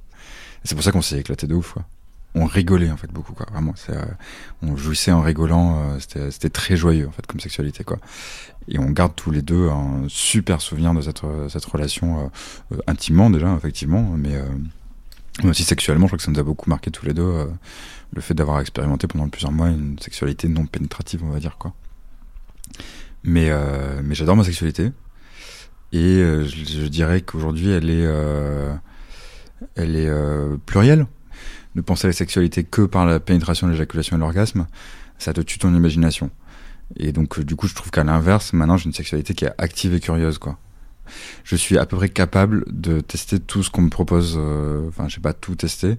C'est 0.64 0.74
pour 0.74 0.84
ça 0.84 0.92
qu'on 0.92 1.02
s'est 1.02 1.18
éclaté 1.18 1.46
de 1.46 1.54
ouf, 1.54 1.72
quoi 1.72 1.84
on 2.34 2.46
rigolait 2.46 2.90
en 2.90 2.96
fait 2.96 3.10
beaucoup 3.10 3.32
quoi 3.32 3.46
vraiment 3.50 3.74
euh, 3.90 4.04
on 4.62 4.76
jouissait 4.76 5.12
en 5.12 5.20
rigolant 5.20 5.78
euh, 5.78 5.98
c'était 5.98 6.30
c'était 6.30 6.48
très 6.48 6.76
joyeux 6.76 7.06
en 7.06 7.10
fait 7.10 7.26
comme 7.26 7.40
sexualité 7.40 7.84
quoi 7.84 7.98
et 8.68 8.78
on 8.78 8.90
garde 8.90 9.14
tous 9.14 9.30
les 9.30 9.42
deux 9.42 9.68
un 9.68 10.04
super 10.08 10.60
souvenir 10.60 10.94
de 10.94 11.02
cette 11.02 11.22
cette 11.48 11.64
relation 11.64 12.30
euh, 12.72 12.76
intimement 12.86 13.28
déjà 13.28 13.54
effectivement 13.56 14.02
mais 14.16 14.40
aussi 15.44 15.64
sexuellement 15.64 16.06
je 16.06 16.10
crois 16.10 16.18
que 16.18 16.24
ça 16.24 16.30
nous 16.30 16.38
a 16.38 16.42
beaucoup 16.42 16.68
marqué 16.68 16.90
tous 16.90 17.06
les 17.06 17.14
deux 17.14 17.48
le 18.12 18.20
fait 18.20 18.34
d'avoir 18.34 18.60
expérimenté 18.60 19.06
pendant 19.06 19.28
plusieurs 19.28 19.52
mois 19.52 19.68
une 19.68 19.98
sexualité 19.98 20.48
non 20.48 20.66
pénétrative 20.66 21.22
on 21.24 21.30
va 21.30 21.40
dire 21.40 21.56
quoi 21.58 21.74
mais 23.24 23.50
mais 24.02 24.14
j'adore 24.14 24.36
ma 24.36 24.44
sexualité 24.44 24.92
et 25.92 26.18
je, 26.18 26.46
je, 26.46 26.86
dirais 26.86 27.22
qu'aujourd'hui 27.22 27.70
elle 27.70 27.88
est 27.88 28.06
elle 29.76 29.96
est 29.96 30.10
plurielle 30.66 31.06
de 31.74 31.80
penser 31.80 32.06
à 32.06 32.08
la 32.08 32.12
sexualité 32.12 32.64
que 32.64 32.82
par 32.82 33.06
la 33.06 33.20
pénétration, 33.20 33.66
l'éjaculation 33.66 34.16
et 34.16 34.20
l'orgasme, 34.20 34.66
ça 35.18 35.32
te 35.32 35.40
tue 35.40 35.58
ton 35.58 35.74
imagination. 35.74 36.30
Et 36.96 37.12
donc, 37.12 37.40
du 37.40 37.56
coup, 37.56 37.68
je 37.68 37.74
trouve 37.74 37.90
qu'à 37.90 38.04
l'inverse, 38.04 38.52
maintenant, 38.52 38.76
j'ai 38.76 38.86
une 38.86 38.92
sexualité 38.92 39.34
qui 39.34 39.44
est 39.46 39.52
active 39.58 39.94
et 39.94 40.00
curieuse, 40.00 40.38
quoi. 40.38 40.58
Je 41.44 41.56
suis 41.56 41.78
à 41.78 41.86
peu 41.86 41.96
près 41.96 42.08
capable 42.08 42.64
de 42.68 43.00
tester 43.00 43.40
tout 43.40 43.62
ce 43.62 43.70
qu'on 43.70 43.82
me 43.82 43.90
propose. 43.90 44.36
Euh, 44.38 44.88
enfin, 44.88 45.08
je 45.08 45.14
sais 45.14 45.20
pas 45.20 45.32
tout 45.32 45.54
tester. 45.54 45.98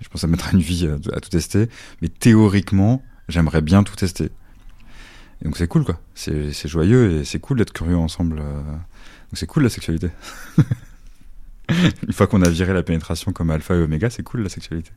Je 0.00 0.08
pense 0.08 0.24
à 0.24 0.26
mettre 0.26 0.52
une 0.52 0.60
vie 0.60 0.86
à, 0.86 1.16
à 1.16 1.20
tout 1.20 1.30
tester. 1.30 1.68
Mais 2.02 2.08
théoriquement, 2.08 3.02
j'aimerais 3.28 3.60
bien 3.60 3.82
tout 3.82 3.96
tester. 3.96 4.30
donc 5.42 5.56
c'est 5.56 5.68
cool 5.68 5.84
quoi. 5.84 6.00
C'est 6.14 6.68
joyeux 6.68 7.12
et 7.12 7.24
c'est 7.24 7.38
cool 7.40 7.58
d'être 7.58 7.72
curieux 7.72 7.96
ensemble. 7.96 8.36
Donc 8.36 9.34
c'est 9.34 9.46
cool 9.46 9.62
la 9.62 9.68
sexualité. 9.68 10.10
Une 12.06 12.12
fois 12.12 12.26
qu'on 12.26 12.42
a 12.42 12.48
viré 12.48 12.72
la 12.72 12.82
pénétration 12.82 13.32
comme 13.32 13.50
alpha 13.50 13.74
et 13.74 13.82
oméga, 13.82 14.10
c'est 14.10 14.22
cool 14.22 14.42
la 14.42 14.48
sexualité. 14.48 14.90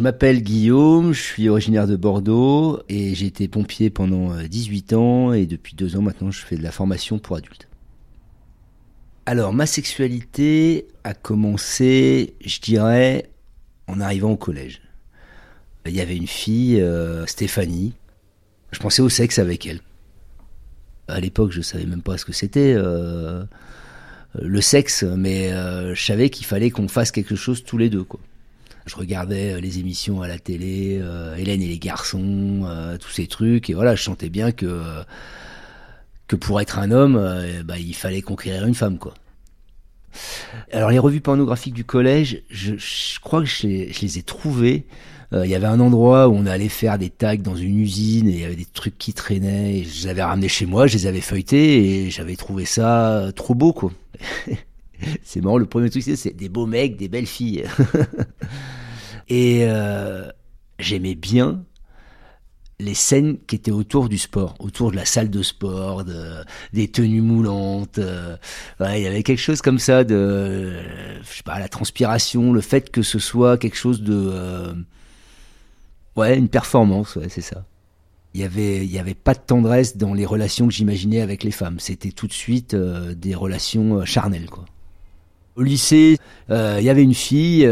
Je 0.00 0.02
m'appelle 0.02 0.42
Guillaume, 0.42 1.12
je 1.12 1.20
suis 1.20 1.50
originaire 1.50 1.86
de 1.86 1.94
Bordeaux 1.94 2.80
et 2.88 3.14
j'ai 3.14 3.26
été 3.26 3.48
pompier 3.48 3.90
pendant 3.90 4.34
18 4.34 4.94
euh, 4.94 4.96
ans 4.96 5.32
et 5.34 5.44
depuis 5.44 5.74
deux 5.74 5.94
ans 5.94 6.00
maintenant 6.00 6.30
je 6.30 6.40
fais 6.40 6.56
de 6.56 6.62
la 6.62 6.70
formation 6.70 7.18
pour 7.18 7.36
adultes. 7.36 7.68
Alors 9.26 9.52
ma 9.52 9.66
sexualité 9.66 10.86
a 11.04 11.12
commencé, 11.12 12.32
je 12.42 12.60
dirais, 12.60 13.28
en 13.88 14.00
arrivant 14.00 14.30
au 14.30 14.38
collège. 14.38 14.80
Il 15.84 15.92
y 15.92 16.00
avait 16.00 16.16
une 16.16 16.26
fille, 16.26 16.80
euh, 16.80 17.26
Stéphanie, 17.26 17.92
je 18.72 18.78
pensais 18.78 19.02
au 19.02 19.10
sexe 19.10 19.38
avec 19.38 19.66
elle. 19.66 19.80
À 21.08 21.20
l'époque 21.20 21.52
je 21.52 21.60
savais 21.60 21.84
même 21.84 22.00
pas 22.00 22.16
ce 22.16 22.24
que 22.24 22.32
c'était. 22.32 22.72
Euh, 22.74 23.44
le 24.40 24.62
sexe, 24.62 25.02
mais 25.02 25.50
je 25.50 26.02
savais 26.02 26.30
qu'il 26.30 26.46
fallait 26.46 26.70
qu'on 26.70 26.88
fasse 26.88 27.10
quelque 27.10 27.36
chose 27.36 27.64
tous 27.64 27.76
les 27.76 27.90
deux, 27.90 28.04
quoi 28.04 28.20
je 28.86 28.96
regardais 28.96 29.54
euh, 29.54 29.60
les 29.60 29.78
émissions 29.78 30.22
à 30.22 30.28
la 30.28 30.38
télé, 30.38 30.98
euh, 31.00 31.36
Hélène 31.36 31.62
et 31.62 31.68
les 31.68 31.78
garçons, 31.78 32.62
euh, 32.64 32.96
tous 32.98 33.10
ces 33.10 33.26
trucs, 33.26 33.70
et 33.70 33.74
voilà, 33.74 33.94
je 33.94 34.02
sentais 34.02 34.28
bien 34.28 34.52
que 34.52 34.82
que 36.26 36.36
pour 36.36 36.60
être 36.60 36.78
un 36.78 36.92
homme, 36.92 37.20
bah, 37.64 37.76
il 37.80 37.92
fallait 37.92 38.22
conquérir 38.22 38.64
une 38.64 38.76
femme, 38.76 38.98
quoi. 38.98 39.14
Alors 40.72 40.90
les 40.90 41.00
revues 41.00 41.20
pornographiques 41.20 41.74
du 41.74 41.84
collège, 41.84 42.42
je, 42.50 42.74
crois 43.18 43.40
que 43.40 43.48
je 43.48 43.66
les, 43.66 44.18
ai 44.18 44.22
trouvées. 44.22 44.86
Il 45.32 45.50
y 45.50 45.56
avait 45.56 45.66
un 45.66 45.80
endroit 45.80 46.28
où 46.28 46.34
on 46.34 46.46
allait 46.46 46.68
faire 46.68 46.98
des 46.98 47.10
tags 47.10 47.36
dans 47.36 47.56
une 47.56 47.80
usine 47.80 48.28
et 48.28 48.32
il 48.32 48.40
y 48.40 48.44
avait 48.44 48.54
des 48.54 48.64
trucs 48.64 48.96
qui 48.96 49.12
traînaient. 49.12 49.78
Et 49.78 49.84
je 49.84 50.02
les 50.02 50.06
avais 50.06 50.22
ramenés 50.22 50.48
chez 50.48 50.66
moi, 50.66 50.86
je 50.86 50.98
les 50.98 51.06
avais 51.06 51.20
feuilletés 51.20 52.06
et 52.06 52.10
j'avais 52.10 52.36
trouvé 52.36 52.64
ça 52.64 53.32
trop 53.34 53.56
beau, 53.56 53.72
quoi. 53.72 53.90
c'est 55.22 55.40
marrant, 55.40 55.58
le 55.58 55.66
premier 55.66 55.90
truc, 55.90 56.02
c'est 56.02 56.36
des 56.36 56.48
beaux 56.48 56.66
mecs, 56.66 56.96
des 56.96 57.08
belles 57.08 57.26
filles. 57.26 57.64
Et 59.28 59.60
euh, 59.62 60.28
j'aimais 60.78 61.14
bien 61.14 61.64
les 62.80 62.94
scènes 62.94 63.38
qui 63.46 63.56
étaient 63.56 63.70
autour 63.70 64.08
du 64.08 64.16
sport, 64.16 64.56
autour 64.58 64.90
de 64.90 64.96
la 64.96 65.04
salle 65.04 65.28
de 65.28 65.42
sport, 65.42 66.02
des 66.72 66.88
tenues 66.88 67.20
moulantes. 67.20 67.98
Euh, 67.98 68.36
il 68.80 69.02
y 69.02 69.06
avait 69.06 69.22
quelque 69.22 69.38
chose 69.38 69.60
comme 69.60 69.78
ça 69.78 70.02
de, 70.02 70.78
je 71.22 71.36
sais 71.36 71.42
pas, 71.44 71.58
la 71.58 71.68
transpiration, 71.68 72.52
le 72.52 72.62
fait 72.62 72.90
que 72.90 73.02
ce 73.02 73.18
soit 73.18 73.58
quelque 73.58 73.76
chose 73.76 74.02
de, 74.02 74.30
euh, 74.32 74.72
ouais, 76.16 76.38
une 76.38 76.48
performance, 76.48 77.16
ouais, 77.16 77.28
c'est 77.28 77.42
ça. 77.42 77.64
Il 78.32 78.40
y 78.40 78.44
avait, 78.44 78.86
y 78.86 78.98
avait 78.98 79.14
pas 79.14 79.34
de 79.34 79.40
tendresse 79.40 79.96
dans 79.96 80.14
les 80.14 80.24
relations 80.24 80.66
que 80.66 80.72
j'imaginais 80.72 81.20
avec 81.20 81.44
les 81.44 81.50
femmes. 81.50 81.80
C'était 81.80 82.12
tout 82.12 82.28
de 82.28 82.32
suite 82.32 82.74
des 82.74 83.34
relations 83.34 84.04
charnelles, 84.04 84.48
quoi. 84.48 84.64
Au 85.56 85.62
lycée, 85.62 86.18
il 86.48 86.82
y 86.82 86.88
avait 86.88 87.02
une 87.02 87.14
fille 87.14 87.66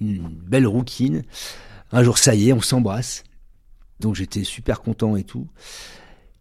une 0.00 0.28
belle 0.28 0.66
rouquine. 0.66 1.22
Un 1.92 2.02
jour, 2.02 2.18
ça 2.18 2.34
y 2.34 2.48
est, 2.48 2.52
on 2.52 2.60
s'embrasse. 2.60 3.24
Donc 4.00 4.14
j'étais 4.14 4.44
super 4.44 4.80
content 4.80 5.16
et 5.16 5.24
tout. 5.24 5.46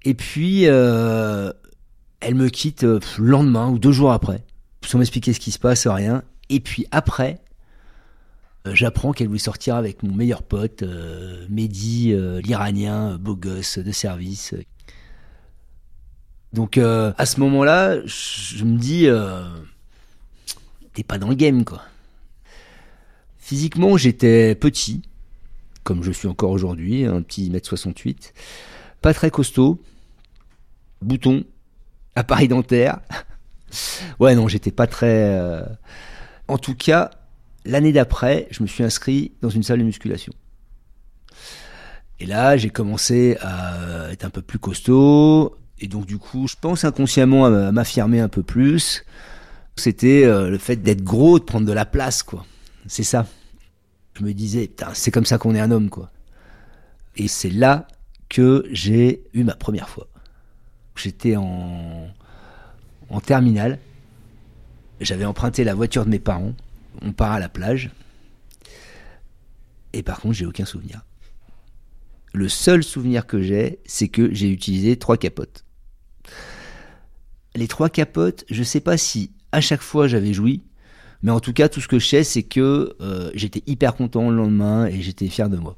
Et 0.04 0.14
puis, 0.14 0.68
euh, 0.68 1.52
elle 2.20 2.36
me 2.36 2.50
quitte 2.50 2.84
euh, 2.84 3.00
le 3.18 3.28
lendemain 3.28 3.70
ou 3.70 3.80
deux 3.80 3.92
jours 3.92 4.12
après, 4.12 4.44
sans 4.84 5.00
m'expliquer 5.00 5.34
ce 5.34 5.40
qui 5.40 5.52
se 5.52 5.60
passe, 5.60 5.88
rien. 5.88 6.24
Et 6.50 6.60
puis 6.60 6.86
après, 6.92 7.40
euh, 8.68 8.72
j'apprends 8.76 9.14
qu'elle 9.14 9.28
voulait 9.28 9.40
sortir 9.40 9.76
avec 9.76 10.04
mon 10.04 10.14
meilleur 10.14 10.44
pote, 10.44 10.84
Mehdi, 11.50 12.14
l'Iranien, 12.44 13.18
beau 13.18 13.36
gosse 13.36 13.80
de 13.80 13.92
service. 13.92 14.54
Donc 16.54 16.78
à 16.78 17.26
ce 17.26 17.40
moment-là, 17.42 17.98
je 18.06 18.64
me 18.64 18.78
dis, 18.78 19.08
pas 21.04 21.18
dans 21.18 21.30
le 21.30 21.36
game, 21.36 21.66
quoi. 21.66 21.82
Physiquement, 23.38 23.96
j'étais 23.98 24.56
petit, 24.56 25.04
comme 25.84 26.04
je 26.04 26.12
suis 26.12 26.28
encore 26.28 26.52
aujourd'hui, 26.52 27.06
un 27.06 27.22
petit 27.22 27.50
mètre 27.50 27.68
68, 27.68 28.34
pas 29.02 29.14
très 29.14 29.30
costaud, 29.30 29.80
bouton, 31.02 31.44
appareil 32.16 32.48
dentaire. 32.48 33.00
ouais, 34.20 34.36
non, 34.36 34.48
j'étais 34.48 34.72
pas 34.72 34.88
très. 34.88 35.30
Euh, 35.38 35.64
en 36.48 36.58
tout 36.58 36.76
cas, 36.76 37.12
l'année 37.66 37.92
d'après, 37.92 38.48
je 38.52 38.64
me 38.64 38.68
suis 38.68 38.84
inscrit 38.84 39.34
dans 39.42 39.50
une 39.50 39.64
salle 39.64 39.80
de 39.80 39.84
musculation. 39.84 40.34
Et 42.20 42.26
là, 42.26 42.58
j'ai 42.58 42.70
commencé 42.70 43.38
à 43.42 44.10
être 44.12 44.26
un 44.26 44.30
peu 44.30 44.42
plus 44.42 44.60
costaud. 44.60 45.56
Et 45.80 45.88
donc, 45.88 46.06
du 46.06 46.18
coup, 46.18 46.48
je 46.48 46.56
pense 46.60 46.86
inconsciemment 46.86 47.46
à 47.46 47.72
m'affirmer 47.72 48.22
un 48.22 48.30
peu 48.30 48.42
plus. 48.42 49.04
C'était 49.78 50.24
euh, 50.26 50.50
le 50.50 50.58
fait 50.58 50.78
d'être 50.78 51.04
gros, 51.04 51.40
de 51.40 51.44
prendre 51.44 51.66
de 51.66 51.74
la 51.74 51.86
place, 51.86 52.24
quoi. 52.24 52.46
C'est 52.88 53.04
ça. 53.04 53.28
Je 54.18 54.24
me 54.24 54.34
disais, 54.34 54.72
c'est 54.94 55.12
comme 55.12 55.26
ça 55.26 55.38
qu'on 55.38 55.56
est 55.56 55.60
un 55.60 55.72
homme, 55.72 55.90
quoi. 55.90 56.12
Et 57.18 57.28
c'est 57.28 57.50
là 57.50 57.88
que 58.30 58.66
j'ai 58.72 59.24
eu 59.34 59.44
ma 59.44 59.56
première 59.56 59.90
fois. 59.90 60.08
J'étais 60.96 61.36
en, 61.36 62.08
en 63.10 63.22
terminale. 63.22 63.80
J'avais 65.02 65.26
emprunté 65.26 65.64
la 65.64 65.74
voiture 65.74 66.06
de 66.06 66.10
mes 66.10 66.20
parents. 66.20 66.54
On 67.02 67.12
part 67.12 67.34
à 67.34 67.40
la 67.40 67.50
plage. 67.50 67.92
Et 69.92 70.04
par 70.04 70.20
contre, 70.20 70.36
j'ai 70.36 70.46
aucun 70.46 70.66
souvenir. 70.66 71.02
Le 72.34 72.50
seul 72.50 72.84
souvenir 72.84 73.28
que 73.28 73.42
j'ai, 73.42 73.80
c'est 73.86 74.08
que 74.08 74.34
j'ai 74.34 74.50
utilisé 74.50 74.98
trois 74.98 75.18
capotes. 75.18 75.64
Les 77.56 77.68
trois 77.68 77.90
capotes, 77.90 78.44
je 78.50 78.64
sais 78.64 78.82
pas 78.82 78.98
si 78.98 79.32
à 79.56 79.62
chaque 79.62 79.82
fois 79.82 80.08
j'avais 80.08 80.34
joui, 80.34 80.62
mais 81.24 81.32
en 81.32 81.40
tout 81.40 81.54
cas, 81.54 81.70
tout 81.70 81.82
ce 81.82 81.88
que 81.88 81.98
je 81.98 82.06
sais, 82.06 82.24
c'est 82.24 82.44
que 82.44 82.96
euh, 83.02 83.32
j'étais 83.34 83.64
hyper 83.68 83.96
content 83.96 84.30
le 84.30 84.36
lendemain 84.36 84.86
et 84.86 85.02
j'étais 85.02 85.28
fier 85.28 85.50
de 85.50 85.58
moi. 85.58 85.78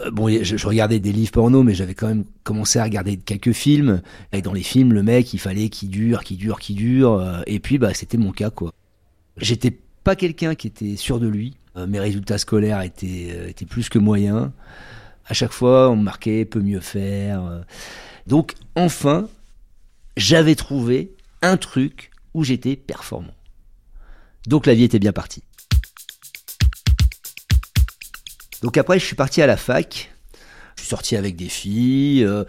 Euh, 0.00 0.10
bon, 0.10 0.28
je, 0.42 0.66
regardais 0.66 0.98
des 0.98 1.12
livres 1.12 1.30
porno, 1.30 1.62
mais 1.62 1.72
j'avais 1.72 1.94
quand 1.94 2.08
même 2.08 2.24
commencé 2.42 2.78
à 2.78 2.84
regarder 2.84 3.16
quelques 3.16 3.52
films. 3.52 4.02
Et 4.32 4.42
dans 4.42 4.52
les 4.52 4.62
films, 4.62 4.92
le 4.92 5.02
mec, 5.02 5.32
il 5.32 5.38
fallait 5.38 5.68
qu'il 5.68 5.88
dure, 5.88 6.24
qu'il 6.24 6.36
dure, 6.36 6.58
qu'il 6.58 6.76
dure. 6.76 7.14
Euh, 7.14 7.40
et 7.46 7.60
puis, 7.60 7.78
bah, 7.78 7.94
c'était 7.94 8.18
mon 8.18 8.32
cas, 8.32 8.50
quoi. 8.50 8.72
J'étais 9.36 9.78
pas 10.04 10.16
quelqu'un 10.16 10.54
qui 10.54 10.66
était 10.66 10.96
sûr 10.96 11.20
de 11.20 11.28
lui. 11.28 11.56
mes 11.88 12.00
résultats 12.00 12.36
scolaires 12.36 12.82
étaient, 12.82 13.48
étaient 13.48 13.64
plus 13.64 13.88
que 13.88 13.98
moyens. 13.98 14.50
À 15.26 15.32
chaque 15.32 15.52
fois, 15.52 15.88
on 15.90 15.96
me 15.96 16.02
marquait 16.02 16.44
peut 16.44 16.60
mieux 16.60 16.80
faire. 16.80 17.64
Donc, 18.26 18.56
enfin, 18.74 19.28
j'avais 20.18 20.54
trouvé 20.54 21.14
un 21.40 21.56
truc 21.56 22.11
où 22.34 22.44
j'étais 22.44 22.76
performant. 22.76 23.34
Donc 24.46 24.66
la 24.66 24.74
vie 24.74 24.84
était 24.84 24.98
bien 24.98 25.12
partie. 25.12 25.42
Donc 28.62 28.76
après, 28.76 28.98
je 28.98 29.04
suis 29.04 29.16
parti 29.16 29.42
à 29.42 29.46
la 29.46 29.56
fac. 29.56 30.12
Je 30.76 30.82
suis 30.82 30.88
sorti 30.88 31.16
avec 31.16 31.36
des 31.36 31.48
filles. 31.48 32.24
Euh, 32.24 32.44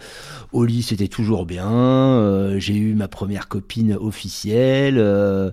au 0.52 0.66
lit, 0.66 0.84
c'était 0.84 1.08
toujours 1.08 1.46
bien. 1.46 1.70
Euh, 1.70 2.60
j'ai 2.60 2.76
eu 2.76 2.94
ma 2.94 3.08
première 3.08 3.48
copine 3.48 3.94
officielle. 3.94 4.98
Euh, 4.98 5.52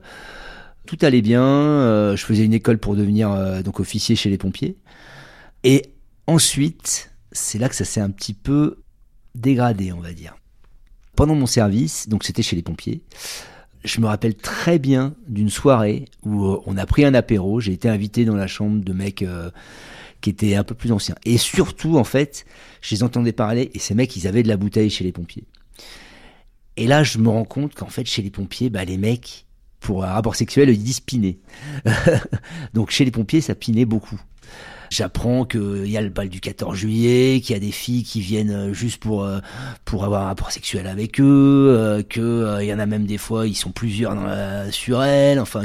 tout 0.87 0.99
allait 1.03 1.23
bien. 1.23 2.15
je 2.17 2.25
faisais 2.25 2.45
une 2.45 2.55
école 2.55 2.79
pour 2.79 2.97
devenir 2.97 3.63
donc 3.63 3.79
officier 3.79 4.17
chez 4.17 4.29
les 4.29 4.39
pompiers. 4.39 4.77
Et 5.63 5.83
ensuite, 6.27 7.13
c'est 7.31 7.59
là 7.59 7.69
que 7.69 7.77
ça 7.77 7.85
s'est 7.85 8.01
un 8.01 8.11
petit 8.11 8.35
peu 8.35 8.79
dégradé, 9.37 9.93
on 9.93 10.01
va 10.01 10.13
dire. 10.13 10.37
Pendant 11.15 11.37
mon 11.37 11.47
service, 11.47 12.09
donc 12.09 12.25
c'était 12.25 12.43
chez 12.43 12.57
les 12.57 12.63
pompiers, 12.63 13.03
je 13.85 14.01
me 14.01 14.07
rappelle 14.07 14.35
très 14.35 14.79
bien 14.79 15.15
d'une 15.27 15.51
soirée 15.51 16.07
où 16.23 16.45
euh, 16.45 16.61
on 16.67 16.77
a 16.77 16.87
pris 16.87 17.05
un 17.05 17.15
apéro. 17.15 17.61
J'ai 17.61 17.73
été 17.73 17.89
invité 17.89 18.25
dans 18.25 18.37
la 18.37 18.47
chambre 18.47 18.85
de 18.85 18.93
mecs 18.93 19.23
euh, 19.23 19.51
qui 20.21 20.31
étaient 20.31 20.55
un 20.55 20.65
peu 20.65 20.75
plus 20.75 20.93
anciens. 20.93 21.15
Et 21.25 21.39
surtout, 21.39 21.97
en 21.97 22.05
fait, 22.05 22.45
je 22.83 22.95
les 22.95 23.03
entendais 23.03 23.33
parler 23.33 23.71
et 23.75 23.79
ces 23.79 23.95
mecs, 23.95 24.15
ils 24.17 24.27
avaient 24.27 24.43
de 24.43 24.49
la 24.49 24.57
bouteille 24.57 24.91
chez 24.91 25.05
les 25.05 25.13
pompiers. 25.13 25.45
Et 26.77 26.87
là, 26.87 27.03
je 27.03 27.19
me 27.19 27.29
rends 27.29 27.45
compte 27.45 27.75
qu'en 27.75 27.89
fait, 27.89 28.07
chez 28.07 28.23
les 28.23 28.31
pompiers, 28.31 28.71
bah, 28.71 28.85
les 28.85 28.97
mecs, 28.97 29.47
pour 29.81 30.05
un 30.05 30.13
rapport 30.13 30.37
sexuel, 30.37 30.69
ils 30.69 30.83
disent 30.83 31.01
piner. 31.01 31.39
Donc, 32.75 32.91
chez 32.91 33.05
les 33.05 33.11
pompiers, 33.11 33.41
ça 33.41 33.55
pinait 33.55 33.87
beaucoup. 33.87 34.21
J'apprends 34.91 35.45
qu'il 35.45 35.87
y 35.87 35.97
a 35.97 36.03
le 36.03 36.09
bal 36.09 36.29
du 36.29 36.41
14 36.41 36.77
juillet, 36.77 37.41
qu'il 37.41 37.55
y 37.55 37.57
a 37.57 37.61
des 37.61 37.71
filles 37.71 38.03
qui 38.03 38.21
viennent 38.21 38.51
euh, 38.51 38.73
juste 38.73 39.01
pour 39.01 39.23
euh, 39.23 39.39
pour 39.85 40.05
avoir 40.05 40.23
un 40.23 40.27
rapport 40.27 40.51
sexuel 40.51 40.89
avec 40.89 41.21
eux, 41.21 41.77
euh, 41.79 42.03
que 42.03 42.61
il 42.61 42.67
y 42.67 42.75
en 42.75 42.81
a 42.81 42.87
même 42.87 43.07
des 43.07 43.17
fois 43.17 43.47
ils 43.47 43.55
sont 43.55 43.71
plusieurs 43.71 44.17
sur 44.73 45.05
elles. 45.05 45.39
Enfin, 45.39 45.63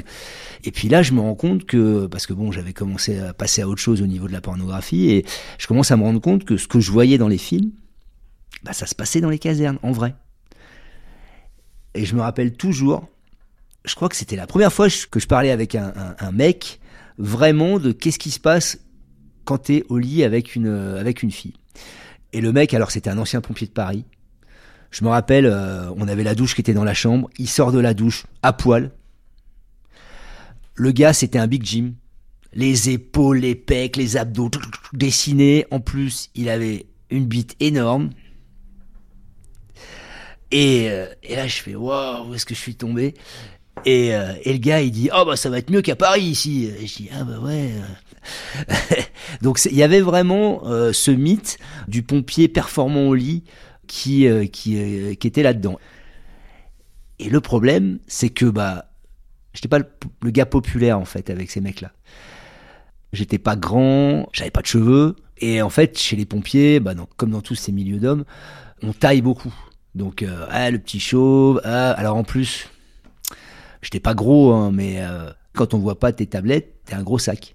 et 0.63 0.71
puis 0.71 0.89
là 0.89 1.01
je 1.01 1.13
me 1.13 1.21
rends 1.21 1.33
compte 1.33 1.65
que 1.65 2.05
parce 2.05 2.27
que 2.27 2.33
bon 2.33 2.51
j'avais 2.51 2.73
commencé 2.73 3.17
à 3.17 3.33
passer 3.33 3.63
à 3.63 3.67
autre 3.67 3.81
chose 3.81 4.03
au 4.03 4.05
niveau 4.05 4.27
de 4.27 4.33
la 4.33 4.41
pornographie 4.41 5.09
et 5.09 5.25
je 5.57 5.65
commence 5.65 5.89
à 5.89 5.97
me 5.97 6.03
rendre 6.03 6.21
compte 6.21 6.45
que 6.45 6.57
ce 6.57 6.67
que 6.67 6.79
je 6.79 6.91
voyais 6.91 7.17
dans 7.17 7.27
les 7.27 7.39
films, 7.39 7.71
bah 8.61 8.73
ça 8.73 8.85
se 8.85 8.93
passait 8.93 9.21
dans 9.21 9.31
les 9.31 9.39
casernes 9.39 9.79
en 9.81 9.91
vrai. 9.91 10.13
Et 11.95 12.05
je 12.05 12.13
me 12.15 12.21
rappelle 12.21 12.53
toujours, 12.53 13.07
je 13.85 13.95
crois 13.95 14.07
que 14.07 14.15
c'était 14.15 14.35
la 14.35 14.45
première 14.45 14.71
fois 14.71 14.87
que 15.09 15.19
je 15.19 15.25
parlais 15.25 15.49
avec 15.49 15.73
un 15.73 16.31
mec 16.31 16.79
vraiment 17.17 17.79
de 17.79 17.91
qu'est-ce 17.91 18.19
qui 18.19 18.31
se 18.31 18.39
passe 18.39 18.77
quand 19.45 19.59
t'es 19.59 19.83
au 19.89 19.97
lit 19.97 20.23
avec 20.23 20.55
une, 20.55 20.67
avec 20.67 21.23
une 21.23 21.31
fille. 21.31 21.53
Et 22.33 22.41
le 22.41 22.51
mec, 22.51 22.73
alors 22.73 22.91
c'était 22.91 23.09
un 23.09 23.17
ancien 23.17 23.39
pompier 23.39 23.67
de 23.67 23.71
Paris. 23.71 24.03
Je 24.91 25.03
me 25.03 25.09
rappelle, 25.09 25.45
euh, 25.45 25.89
on 25.97 26.07
avait 26.07 26.23
la 26.23 26.35
douche 26.35 26.55
qui 26.55 26.61
était 26.61 26.73
dans 26.73 26.83
la 26.83 26.93
chambre. 26.93 27.29
Il 27.37 27.49
sort 27.49 27.71
de 27.71 27.79
la 27.79 27.93
douche 27.93 28.25
à 28.43 28.53
poil. 28.53 28.91
Le 30.73 30.91
gars, 30.91 31.13
c'était 31.13 31.39
un 31.39 31.47
big 31.47 31.63
Jim. 31.65 31.93
Les 32.53 32.89
épaules, 32.89 33.39
les 33.39 33.55
pecs, 33.55 33.97
les 33.97 34.15
abdos 34.15 34.51
dessinés. 34.93 35.65
En 35.71 35.81
plus, 35.81 36.29
il 36.33 36.49
avait 36.49 36.85
une 37.09 37.25
bite 37.25 37.55
énorme. 37.59 38.11
Et, 40.51 40.89
euh, 40.89 41.07
et 41.23 41.35
là, 41.35 41.47
je 41.47 41.61
fais, 41.61 41.75
waouh, 41.75 42.29
où 42.29 42.33
est-ce 42.33 42.45
que 42.45 42.55
je 42.55 42.59
suis 42.59 42.75
tombé? 42.75 43.15
Et, 43.83 44.15
euh, 44.15 44.33
et, 44.43 44.53
le 44.53 44.59
gars, 44.59 44.81
il 44.81 44.91
dit, 44.91 45.09
oh 45.13 45.25
bah 45.25 45.35
ça 45.35 45.49
va 45.49 45.57
être 45.57 45.69
mieux 45.69 45.81
qu'à 45.81 45.97
Paris 45.97 46.23
ici. 46.23 46.71
Et 46.79 46.87
je 46.87 46.95
dis, 46.95 47.09
ah 47.13 47.25
bah 47.25 47.39
ouais. 47.39 47.71
Donc 49.41 49.59
il 49.65 49.75
y 49.75 49.83
avait 49.83 50.01
vraiment 50.01 50.61
euh, 50.65 50.93
ce 50.93 51.11
mythe 51.11 51.57
du 51.87 52.03
pompier 52.03 52.47
performant 52.47 53.07
au 53.07 53.15
lit 53.15 53.43
qui, 53.87 54.27
euh, 54.27 54.45
euh, 54.67 55.13
qui 55.15 55.27
était 55.27 55.43
là-dedans. 55.43 55.77
Et 57.19 57.29
le 57.29 57.39
problème, 57.39 57.99
c'est 58.07 58.29
que 58.29 58.45
bah, 58.45 58.91
j'étais 59.53 59.67
pas 59.67 59.79
le, 59.79 60.31
gars 60.31 60.45
populaire 60.45 60.99
en 60.99 61.05
fait 61.05 61.29
avec 61.29 61.49
ces 61.49 61.61
mecs-là. 61.61 61.91
J'étais 63.13 63.37
pas 63.37 63.55
grand, 63.55 64.27
j'avais 64.33 64.51
pas 64.51 64.61
de 64.61 64.67
cheveux, 64.67 65.15
et 65.37 65.61
en 65.61 65.69
fait 65.69 65.97
chez 65.97 66.17
les 66.17 66.25
pompiers, 66.25 66.79
bah, 66.81 66.93
comme 67.15 67.31
dans 67.31 67.41
tous 67.41 67.55
ces 67.55 67.71
milieux 67.71 67.99
d'hommes, 67.99 68.25
on 68.81 68.91
taille 68.91 69.21
beaucoup. 69.21 69.53
Donc 69.93 70.25
ah, 70.49 70.69
le 70.69 70.79
petit 70.79 70.99
chauve, 70.99 71.61
ah, 71.63 71.91
alors 71.91 72.17
en 72.17 72.25
plus, 72.25 72.67
j'étais 73.81 74.01
pas 74.01 74.13
gros, 74.13 74.51
hein, 74.51 74.71
mais 74.73 75.01
quand 75.53 75.73
on 75.73 75.77
voit 75.77 75.97
pas 75.97 76.11
tes 76.11 76.25
tablettes, 76.25 76.73
t'es 76.83 76.95
un 76.95 77.03
gros 77.03 77.19
sac 77.19 77.54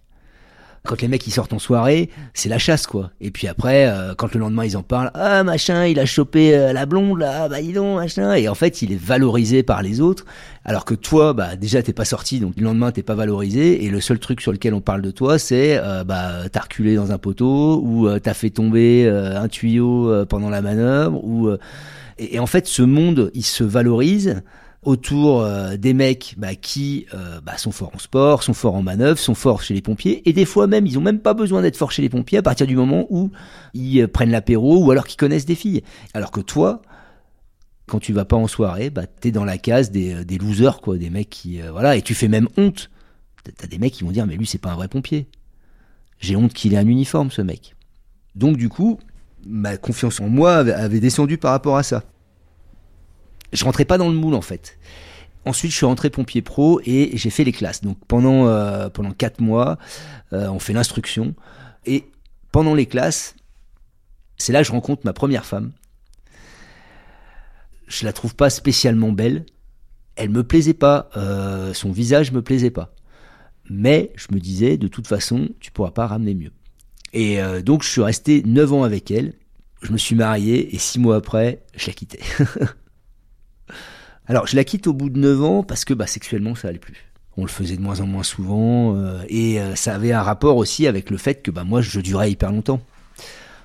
quand 0.85 1.03
les 1.03 1.09
mecs 1.09 1.27
ils 1.27 1.31
sortent 1.31 1.53
en 1.53 1.59
soirée, 1.59 2.09
c'est 2.33 2.49
la 2.49 2.59
chasse 2.59 2.87
quoi. 2.87 3.11
Et 3.21 3.31
puis 3.31 3.47
après, 3.47 3.87
euh, 3.87 4.15
quand 4.17 4.35
le 4.35 4.41
lendemain 4.41 4.65
ils 4.65 4.77
en 4.77 4.83
parlent, 4.83 5.11
ah 5.15 5.45
machin, 5.45 5.87
il 5.87 5.99
a 5.99 6.07
chopé 6.07 6.57
euh, 6.57 6.73
la 6.73 6.87
blonde 6.87 7.19
là, 7.19 7.49
bah 7.49 7.61
dis 7.61 7.73
donc 7.73 7.97
machin. 7.97 8.35
Et 8.35 8.49
en 8.49 8.55
fait, 8.55 8.81
il 8.83 8.93
est 8.93 9.01
valorisé 9.01 9.63
par 9.63 9.83
les 9.83 10.01
autres, 10.01 10.25
alors 10.65 10.85
que 10.85 10.95
toi, 10.95 11.35
bah 11.35 11.57
déjà 11.57 11.83
t'es 11.83 11.93
pas 11.93 12.07
sorti, 12.07 12.41
donc 12.41 12.55
le 12.57 12.65
lendemain 12.65 12.93
t'es 12.93 13.03
pas 13.03 13.15
valorisé. 13.15 13.85
Et 13.85 13.91
le 13.91 14.01
seul 14.01 14.19
truc 14.19 14.41
sur 14.41 14.53
lequel 14.53 14.73
on 14.73 14.81
parle 14.81 15.03
de 15.03 15.11
toi, 15.11 15.39
c'est 15.39 15.79
euh, 15.79 16.03
bah 16.05 16.49
t'as 16.51 16.61
reculé 16.61 16.97
dans 16.97 17.13
un 17.13 17.19
poteau 17.19 17.83
ou 17.85 18.09
t'as 18.19 18.35
fait 18.35 18.51
tomber 18.51 19.09
un 19.09 19.49
tuyau 19.49 20.25
pendant 20.29 20.49
la 20.49 20.63
manœuvre 20.63 21.23
ou 21.23 21.51
et 22.19 22.39
en 22.39 22.47
fait 22.47 22.67
ce 22.67 22.83
monde 22.83 23.31
il 23.35 23.45
se 23.45 23.65
valorise 23.65 24.43
autour 24.83 25.43
euh, 25.43 25.77
des 25.77 25.93
mecs 25.93 26.35
bah, 26.39 26.55
qui 26.55 27.07
euh, 27.15 27.41
bah, 27.41 27.59
sont 27.59 27.73
forts 27.73 27.93
en 27.95 27.99
sport, 27.99 28.43
sont 28.43 28.55
forts 28.55 28.75
en 28.75 28.83
manœuvre, 28.83 29.19
sont 29.19 29.35
forts 29.35 29.63
chez 29.63 29.75
les 29.75 29.83
pompiers, 29.83 30.29
et 30.29 30.33
des 30.33 30.47
fois 30.47 30.67
même, 30.67 30.87
ils 30.87 30.99
ont 30.99 31.03
même 31.03 31.21
pas 31.21 31.35
besoin 31.35 31.63
d'être 31.63 31.77
forts 31.77 31.93
chez 31.93 32.03
les 32.03 32.09
pompiers 32.09 32.39
à 32.39 32.43
partir 32.43 32.67
du 32.67 32.77
moment 32.77 33.07
où 33.11 33.31
ils 33.75 34.01
euh, 34.01 34.09
prennent 34.09 34.31
l'apéro 34.31 34.83
ou 34.85 34.91
alors 34.91 35.07
qu'ils 35.07 35.19
connaissent 35.19 35.47
des 35.47 35.55
filles. 35.55 35.83
Alors 36.15 36.31
que 36.31 36.41
toi, 36.41 36.81
quand 37.87 37.99
tu 37.99 38.13
vas 38.13 38.25
pas 38.25 38.37
en 38.37 38.47
soirée, 38.47 38.89
bah, 38.89 39.07
t'es 39.07 39.33
dans 39.33 39.45
la 39.45 39.59
case 39.59 39.91
des, 39.91 40.25
losers, 40.39 40.81
quoi, 40.81 40.97
des 40.97 41.11
mecs 41.11 41.31
qui, 41.31 41.61
voilà, 41.61 41.97
et 41.97 42.03
tu 42.03 42.15
fais 42.15 42.29
même 42.29 42.49
honte. 42.57 42.91
T'as 43.57 43.67
des 43.67 43.79
mecs 43.79 43.95
qui 43.95 44.05
vont 44.05 44.13
dire, 44.13 44.27
mais 44.27 44.37
lui, 44.37 44.47
c'est 44.47 44.59
pas 44.59 44.71
un 44.71 44.77
vrai 44.77 44.87
pompier. 44.87 45.27
J'ai 46.21 46.37
honte 46.37 46.53
qu'il 46.53 46.75
ait 46.75 46.79
un 46.79 46.87
uniforme, 46.87 47.31
ce 47.31 47.43
mec. 47.43 47.75
Donc 48.37 48.57
du 48.57 48.69
coup, 48.69 49.01
ma 49.45 49.77
confiance 49.77 50.21
en 50.21 50.29
moi 50.29 50.59
avait 50.59 51.01
descendu 51.01 51.37
par 51.37 51.51
rapport 51.51 51.77
à 51.77 51.83
ça 51.83 52.05
je 53.53 53.65
rentrais 53.65 53.85
pas 53.85 53.99
dans 53.99 54.09
le 54.09 54.15
moule 54.15 54.35
en 54.35 54.41
fait. 54.41 54.79
Ensuite, 55.47 55.71
je 55.71 55.77
suis 55.77 55.87
rentré 55.87 56.11
pompier 56.11 56.43
pro 56.43 56.81
et 56.85 57.13
j'ai 57.15 57.31
fait 57.31 57.45
les 57.45 57.53
classes. 57.53 57.81
Donc 57.81 57.99
pendant 58.07 58.47
euh, 58.47 58.89
quatre 59.17 59.41
mois, 59.41 59.79
euh, 60.33 60.49
on 60.49 60.59
fait 60.59 60.73
l'instruction 60.73 61.35
et 61.87 62.05
pendant 62.53 62.75
les 62.75 62.87
classes, 62.87 63.35
c'est 64.37 64.53
là 64.53 64.61
que 64.61 64.67
je 64.67 64.73
rencontre 64.73 65.03
ma 65.05 65.13
première 65.13 65.47
femme. 65.47 65.73
Je 67.87 68.05
la 68.05 68.13
trouve 68.13 68.35
pas 68.35 68.51
spécialement 68.51 69.13
belle. 69.13 69.47
Elle 70.17 70.31
me 70.31 70.45
plaisait 70.45 70.75
pas. 70.75 71.09
Euh, 71.17 71.73
son 71.73 71.91
visage 71.91 72.33
me 72.33 72.43
plaisait 72.43 72.71
pas. 72.71 72.95
Mais 73.69 74.13
je 74.17 74.27
me 74.33 74.41
disais, 74.41 74.77
de 74.77 74.89
toute 74.89 75.07
façon, 75.07 75.49
tu 75.59 75.71
pourras 75.71 75.91
pas 75.91 76.07
ramener 76.07 76.35
mieux. 76.35 76.53
Et 77.13 77.41
donc, 77.65 77.83
je 77.83 77.89
suis 77.89 78.03
resté 78.03 78.43
neuf 78.45 78.73
ans 78.73 78.85
avec 78.85 79.11
elle. 79.11 79.35
Je 79.83 79.93
me 79.93 79.99
suis 79.99 80.15
marié 80.15 80.75
et 80.75 80.79
six 80.79 80.99
mois 80.99 81.17
après, 81.17 81.63
je 81.77 81.89
la 81.89 81.93
quittais. 81.93 82.21
Alors, 84.31 84.47
je 84.47 84.55
la 84.55 84.63
quitte 84.63 84.87
au 84.87 84.93
bout 84.93 85.11
de 85.11 85.19
9 85.19 85.43
ans 85.43 85.63
parce 85.65 85.85
que 85.85 85.93
bah, 85.93 86.07
sexuellement, 86.07 86.55
ça 86.55 86.69
allait 86.69 86.79
plus. 86.79 87.11
On 87.37 87.43
le 87.43 87.49
faisait 87.49 87.77
de 87.77 87.83
moins 87.83 87.99
en 87.99 88.07
moins 88.07 88.23
souvent 88.23 88.95
euh, 88.95 89.25
et 89.29 89.61
euh, 89.61 89.75
ça 89.75 89.97
avait 89.97 90.13
un 90.13 90.23
rapport 90.23 90.57
aussi 90.57 90.87
avec 90.87 91.11
le 91.11 91.17
fait 91.17 91.43
que 91.43 91.51
bah, 91.51 91.65
moi, 91.65 91.81
je 91.81 91.99
durais 91.99 92.31
hyper 92.31 92.53
longtemps. 92.53 92.81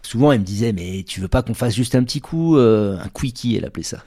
Souvent, 0.02 0.32
elle 0.32 0.40
me 0.40 0.44
disait, 0.44 0.74
mais 0.74 1.04
tu 1.04 1.22
veux 1.22 1.28
pas 1.28 1.44
qu'on 1.44 1.54
fasse 1.54 1.76
juste 1.76 1.94
un 1.94 2.04
petit 2.04 2.20
coup, 2.20 2.58
euh, 2.58 2.98
un 2.98 3.10
quickie, 3.10 3.56
elle 3.56 3.66
appelait 3.66 3.84
ça. 3.84 4.06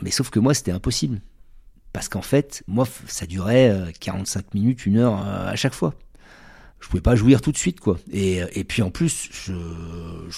Mais 0.00 0.10
sauf 0.10 0.30
que 0.30 0.38
moi, 0.38 0.54
c'était 0.54 0.72
impossible. 0.72 1.20
Parce 1.92 2.08
qu'en 2.08 2.22
fait, 2.22 2.62
moi, 2.66 2.88
ça 3.06 3.26
durait 3.26 3.92
45 4.00 4.54
minutes, 4.54 4.86
une 4.86 4.96
heure 4.96 5.14
à 5.14 5.54
chaque 5.54 5.74
fois 5.74 5.92
je 6.84 6.88
pouvais 6.90 7.00
pas 7.00 7.14
jouir 7.14 7.40
tout 7.40 7.50
de 7.50 7.56
suite 7.56 7.80
quoi. 7.80 7.96
Et, 8.12 8.42
et 8.52 8.62
puis 8.62 8.82
en 8.82 8.90
plus 8.90 9.30
je, 9.32 9.54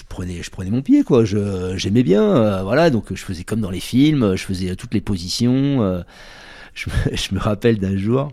prenais 0.07 0.41
je 0.41 0.49
prenais 0.49 0.71
mon 0.71 0.81
pied 0.81 1.03
quoi. 1.03 1.25
Je 1.25 1.73
j'aimais 1.75 2.03
bien 2.03 2.23
euh, 2.23 2.63
voilà. 2.63 2.89
Donc 2.89 3.13
je 3.13 3.21
faisais 3.21 3.43
comme 3.43 3.59
dans 3.59 3.69
les 3.69 3.81
films 3.81 4.37
je 4.37 4.43
faisais 4.43 4.73
toutes 4.77 4.93
les 4.93 5.01
positions 5.01 5.83
euh, 5.83 6.03
je, 6.73 6.89
me, 6.89 7.17
je 7.17 7.35
me 7.35 7.39
rappelle 7.39 7.79
d'un 7.79 7.97
jour. 7.97 8.31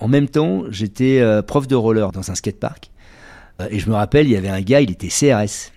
En 0.00 0.08
même 0.08 0.28
temps 0.30 0.64
j'étais 0.70 1.20
euh, 1.20 1.42
prof 1.42 1.68
de 1.68 1.74
roller 1.74 2.10
dans 2.10 2.30
un 2.30 2.34
skatepark 2.34 2.90
et 3.68 3.78
je 3.78 3.90
me 3.90 3.94
rappelle 3.94 4.26
il 4.26 4.32
y 4.32 4.36
avait 4.36 4.48
un 4.48 4.62
gars 4.62 4.80
il 4.80 4.90
était 4.90 5.08
CRS 5.08 5.72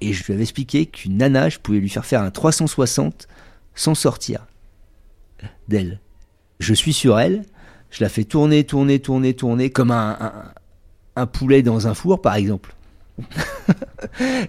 et 0.00 0.12
je 0.12 0.24
lui 0.24 0.34
avais 0.34 0.42
expliqué 0.42 0.86
qu'une 0.86 1.18
nana 1.18 1.48
je 1.48 1.58
pouvais 1.58 1.78
lui 1.78 1.88
faire 1.88 2.04
faire 2.04 2.22
un 2.22 2.32
360 2.32 3.28
sans 3.76 3.94
sortir 3.94 4.48
d'elle. 5.68 6.00
Je 6.58 6.74
suis 6.74 6.92
sur 6.92 7.20
elle 7.20 7.44
je 7.92 8.02
la 8.02 8.08
fais 8.08 8.24
tourner, 8.24 8.64
tourner, 8.64 8.98
tourner, 8.98 9.34
tourner, 9.34 9.70
comme 9.70 9.92
un, 9.92 10.16
un, 10.18 10.32
un 11.14 11.26
poulet 11.26 11.62
dans 11.62 11.86
un 11.86 11.94
four, 11.94 12.20
par 12.20 12.34
exemple. 12.34 12.74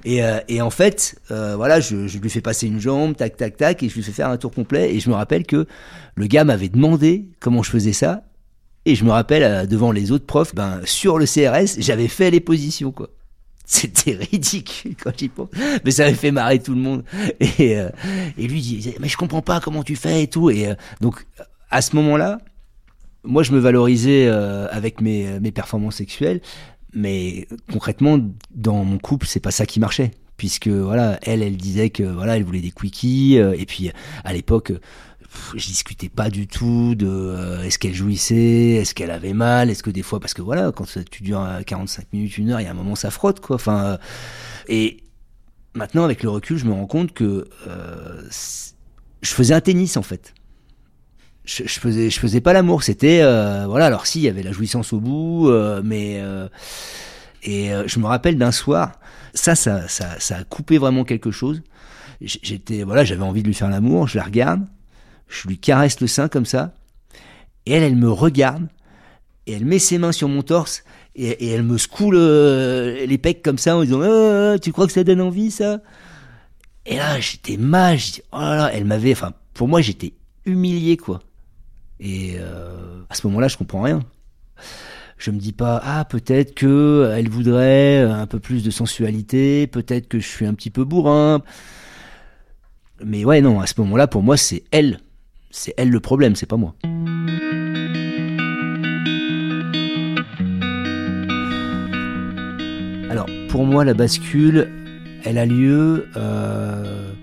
et, 0.05 0.23
euh, 0.23 0.39
et, 0.47 0.61
en 0.61 0.71
fait, 0.71 1.19
euh, 1.29 1.55
voilà, 1.55 1.79
je, 1.79 2.07
je, 2.07 2.17
lui 2.17 2.29
fais 2.29 2.41
passer 2.41 2.65
une 2.67 2.79
jambe, 2.79 3.15
tac, 3.15 3.37
tac, 3.37 3.57
tac, 3.57 3.83
et 3.83 3.89
je 3.89 3.95
lui 3.95 4.01
fais 4.01 4.13
faire 4.13 4.29
un 4.29 4.37
tour 4.37 4.51
complet. 4.51 4.95
Et 4.95 4.99
je 4.99 5.09
me 5.09 5.15
rappelle 5.15 5.45
que 5.45 5.67
le 6.15 6.25
gars 6.25 6.45
m'avait 6.45 6.69
demandé 6.69 7.27
comment 7.39 7.61
je 7.61 7.69
faisais 7.69 7.93
ça. 7.93 8.23
Et 8.85 8.95
je 8.95 9.05
me 9.05 9.11
rappelle, 9.11 9.43
euh, 9.43 9.65
devant 9.65 9.91
les 9.91 10.11
autres 10.11 10.25
profs, 10.25 10.53
ben, 10.55 10.81
sur 10.85 11.17
le 11.17 11.25
CRS, 11.25 11.79
j'avais 11.79 12.07
fait 12.07 12.31
les 12.31 12.39
positions, 12.39 12.91
quoi. 12.91 13.09
C'était 13.65 14.13
ridicule 14.15 14.95
quand 15.01 15.11
j'y 15.17 15.29
pense. 15.29 15.49
Mais 15.85 15.91
ça 15.91 16.03
avait 16.03 16.13
fait 16.13 16.31
marrer 16.31 16.59
tout 16.59 16.73
le 16.73 16.81
monde. 16.81 17.03
Et, 17.39 17.77
euh, 17.77 17.89
et 18.37 18.47
lui 18.47 18.61
disait, 18.61 18.95
mais 18.99 19.07
je 19.07 19.15
comprends 19.15 19.41
pas 19.41 19.61
comment 19.61 19.83
tu 19.83 19.95
fais 19.95 20.23
et 20.23 20.27
tout. 20.27 20.49
Et 20.49 20.67
euh, 20.67 20.75
donc, 20.99 21.25
à 21.71 21.81
ce 21.81 21.95
moment-là, 21.95 22.39
moi, 23.23 23.43
je 23.43 23.51
me 23.51 23.59
valorisais 23.59 24.27
euh, 24.27 24.67
avec 24.69 25.01
mes, 25.01 25.39
mes 25.39 25.51
performances 25.51 25.95
sexuelles, 25.95 26.41
mais 26.93 27.47
concrètement, 27.71 28.19
dans 28.53 28.83
mon 28.83 28.97
couple, 28.97 29.27
c'est 29.27 29.39
pas 29.39 29.51
ça 29.51 29.65
qui 29.65 29.79
marchait. 29.79 30.11
Puisque 30.37 30.67
voilà, 30.67 31.19
elle, 31.21 31.41
elle 31.41 31.57
disait 31.57 31.89
que 31.89 32.03
voilà, 32.03 32.37
elle 32.37 32.43
voulait 32.43 32.61
des 32.61 32.71
quickies, 32.71 33.37
euh, 33.37 33.55
et 33.57 33.65
puis 33.65 33.91
à 34.23 34.33
l'époque, 34.33 34.73
je 35.55 35.65
discutais 35.65 36.09
pas 36.09 36.29
du 36.29 36.47
tout 36.47 36.95
de 36.95 37.07
euh, 37.07 37.63
est-ce 37.63 37.79
qu'elle 37.79 37.93
jouissait, 37.93 38.71
est-ce 38.75 38.93
qu'elle 38.93 39.11
avait 39.11 39.33
mal, 39.33 39.69
est-ce 39.69 39.83
que 39.83 39.91
des 39.91 40.01
fois, 40.01 40.19
parce 40.19 40.33
que 40.33 40.41
voilà, 40.41 40.71
quand 40.71 40.85
tu 41.09 41.23
dures 41.23 41.47
45 41.65 42.11
minutes, 42.13 42.37
une 42.37 42.49
heure, 42.49 42.59
il 42.59 42.65
y 42.65 42.67
a 42.67 42.71
un 42.71 42.75
moment 42.75 42.95
ça 42.95 43.11
frotte 43.11 43.39
quoi. 43.39 43.55
Enfin, 43.55 43.99
et 44.67 44.97
maintenant 45.75 46.03
avec 46.03 46.23
le 46.23 46.29
recul, 46.29 46.57
je 46.57 46.65
me 46.65 46.73
rends 46.73 46.87
compte 46.87 47.13
que 47.13 47.47
je 49.21 49.29
faisais 49.29 49.53
un 49.53 49.61
tennis 49.61 49.97
en 49.97 50.03
fait 50.03 50.33
je, 51.45 51.63
je, 51.65 51.79
faisais 51.79 52.09
je 52.09 52.19
faisais 52.19 52.41
pas 52.41 52.53
l'amour 52.53 52.83
c'était 52.83 53.21
euh, 53.21 53.65
voilà 53.67 53.87
alors 53.87 54.05
si 54.05 54.19
il 54.19 54.23
y 54.23 54.29
avait 54.29 54.43
la 54.43 54.51
jouissance 54.51 54.93
au 54.93 54.99
bout 54.99 55.49
euh, 55.49 55.81
mais 55.83 56.19
euh, 56.21 56.47
et 57.43 57.73
euh, 57.73 57.83
je 57.87 57.99
me 57.99 58.05
rappelle 58.05 58.37
d'un 58.37 58.51
soir 58.51 58.93
ça, 59.33 59.55
ça 59.55 59.87
ça 59.87 60.19
ça 60.19 60.37
a 60.37 60.43
coupé 60.43 60.77
vraiment 60.77 61.03
quelque 61.03 61.31
chose 61.31 61.61
j'étais 62.21 62.83
voilà 62.83 63.03
j'avais 63.03 63.23
envie 63.23 63.41
de 63.41 63.47
lui 63.47 63.53
faire 63.53 63.69
l'amour 63.69 64.07
je 64.07 64.17
la 64.17 64.23
regarde 64.23 64.65
je 65.27 65.47
lui 65.47 65.57
caresse 65.57 65.99
le 65.99 66.07
sein 66.07 66.29
comme 66.29 66.45
ça 66.45 66.73
et 67.65 67.73
elle 67.73 67.83
elle 67.83 67.95
me 67.97 68.09
regarde 68.09 68.67
et 69.45 69.53
elle 69.53 69.65
met 69.65 69.79
ses 69.79 69.97
mains 69.97 70.13
sur 70.13 70.29
mon 70.29 70.41
torse 70.41 70.83
Et, 71.15 71.49
elle 71.49 71.63
me 71.63 71.77
secoue 71.77 72.11
les 72.11 73.17
pecs 73.21 73.43
comme 73.43 73.57
ça 73.57 73.75
en 73.75 73.83
disant 73.83 74.01
ah, 74.01 74.57
Tu 74.57 74.71
crois 74.71 74.87
que 74.87 74.93
ça 74.93 75.03
donne 75.03 75.19
envie, 75.19 75.51
ça? 75.51 75.81
Et 76.85 76.97
là, 76.97 77.19
j'étais 77.19 77.57
mal. 77.57 77.97
Je 77.97 78.13
dis, 78.13 78.21
oh 78.31 78.39
là 78.39 78.55
là, 78.55 78.71
elle 78.73 78.85
m'avait. 78.85 79.11
Enfin, 79.11 79.33
pour 79.53 79.67
moi, 79.67 79.81
j'étais 79.81 80.13
humilié, 80.45 80.97
quoi. 80.97 81.21
Et 81.99 82.35
euh, 82.37 83.03
à 83.09 83.15
ce 83.15 83.25
moment-là, 83.27 83.47
je 83.47 83.57
comprends 83.57 83.81
rien. 83.81 84.03
Je 85.17 85.31
me 85.31 85.39
dis 85.39 85.53
pas 85.53 85.79
ah 85.81 86.03
peut-être 86.03 86.53
que 86.53 87.09
elle 87.15 87.29
voudrait 87.29 88.01
un 88.01 88.27
peu 88.27 88.39
plus 88.39 88.61
de 88.61 88.71
sensualité, 88.71 89.67
peut-être 89.67 90.09
que 90.09 90.19
je 90.19 90.27
suis 90.27 90.45
un 90.45 90.53
petit 90.53 90.69
peu 90.69 90.83
bourrin. 90.83 91.41
Mais 93.01 93.23
ouais 93.23 93.39
non, 93.39 93.61
à 93.61 93.67
ce 93.67 93.79
moment-là 93.79 94.07
pour 94.07 94.21
moi 94.21 94.35
c'est 94.35 94.63
elle. 94.71 94.99
C'est 95.49 95.73
elle 95.77 95.91
le 95.91 95.99
problème, 96.01 96.35
c'est 96.35 96.45
pas 96.45 96.57
moi. 96.57 96.75
Alors 103.09 103.27
pour 103.47 103.65
moi 103.65 103.85
la 103.85 103.93
bascule, 103.93 104.69
elle 105.23 105.37
a 105.37 105.45
lieu 105.45 106.09
euh, 106.17 107.13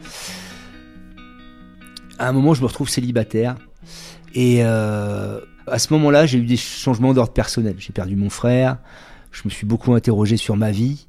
à 2.19 2.29
un 2.29 2.33
moment 2.33 2.55
je 2.55 2.63
me 2.63 2.67
retrouve 2.67 2.89
célibataire 2.89 3.57
et 4.35 4.59
euh, 4.63 5.41
à 5.67 5.79
ce 5.79 5.93
moment-là, 5.95 6.27
j'ai 6.27 6.39
eu 6.39 6.47
des 6.47 6.57
changements 6.57 7.15
d'ordre 7.15 7.33
personnel. 7.33 7.75
J'ai 7.79 7.93
perdu 7.93 8.17
mon 8.17 8.31
frère, 8.31 8.79
je 9.31 9.43
me 9.45 9.51
suis 9.51 9.67
beaucoup 9.67 9.95
interrogé 9.95 10.37
sur 10.37 10.57
ma 10.57 10.71
vie. 10.71 11.07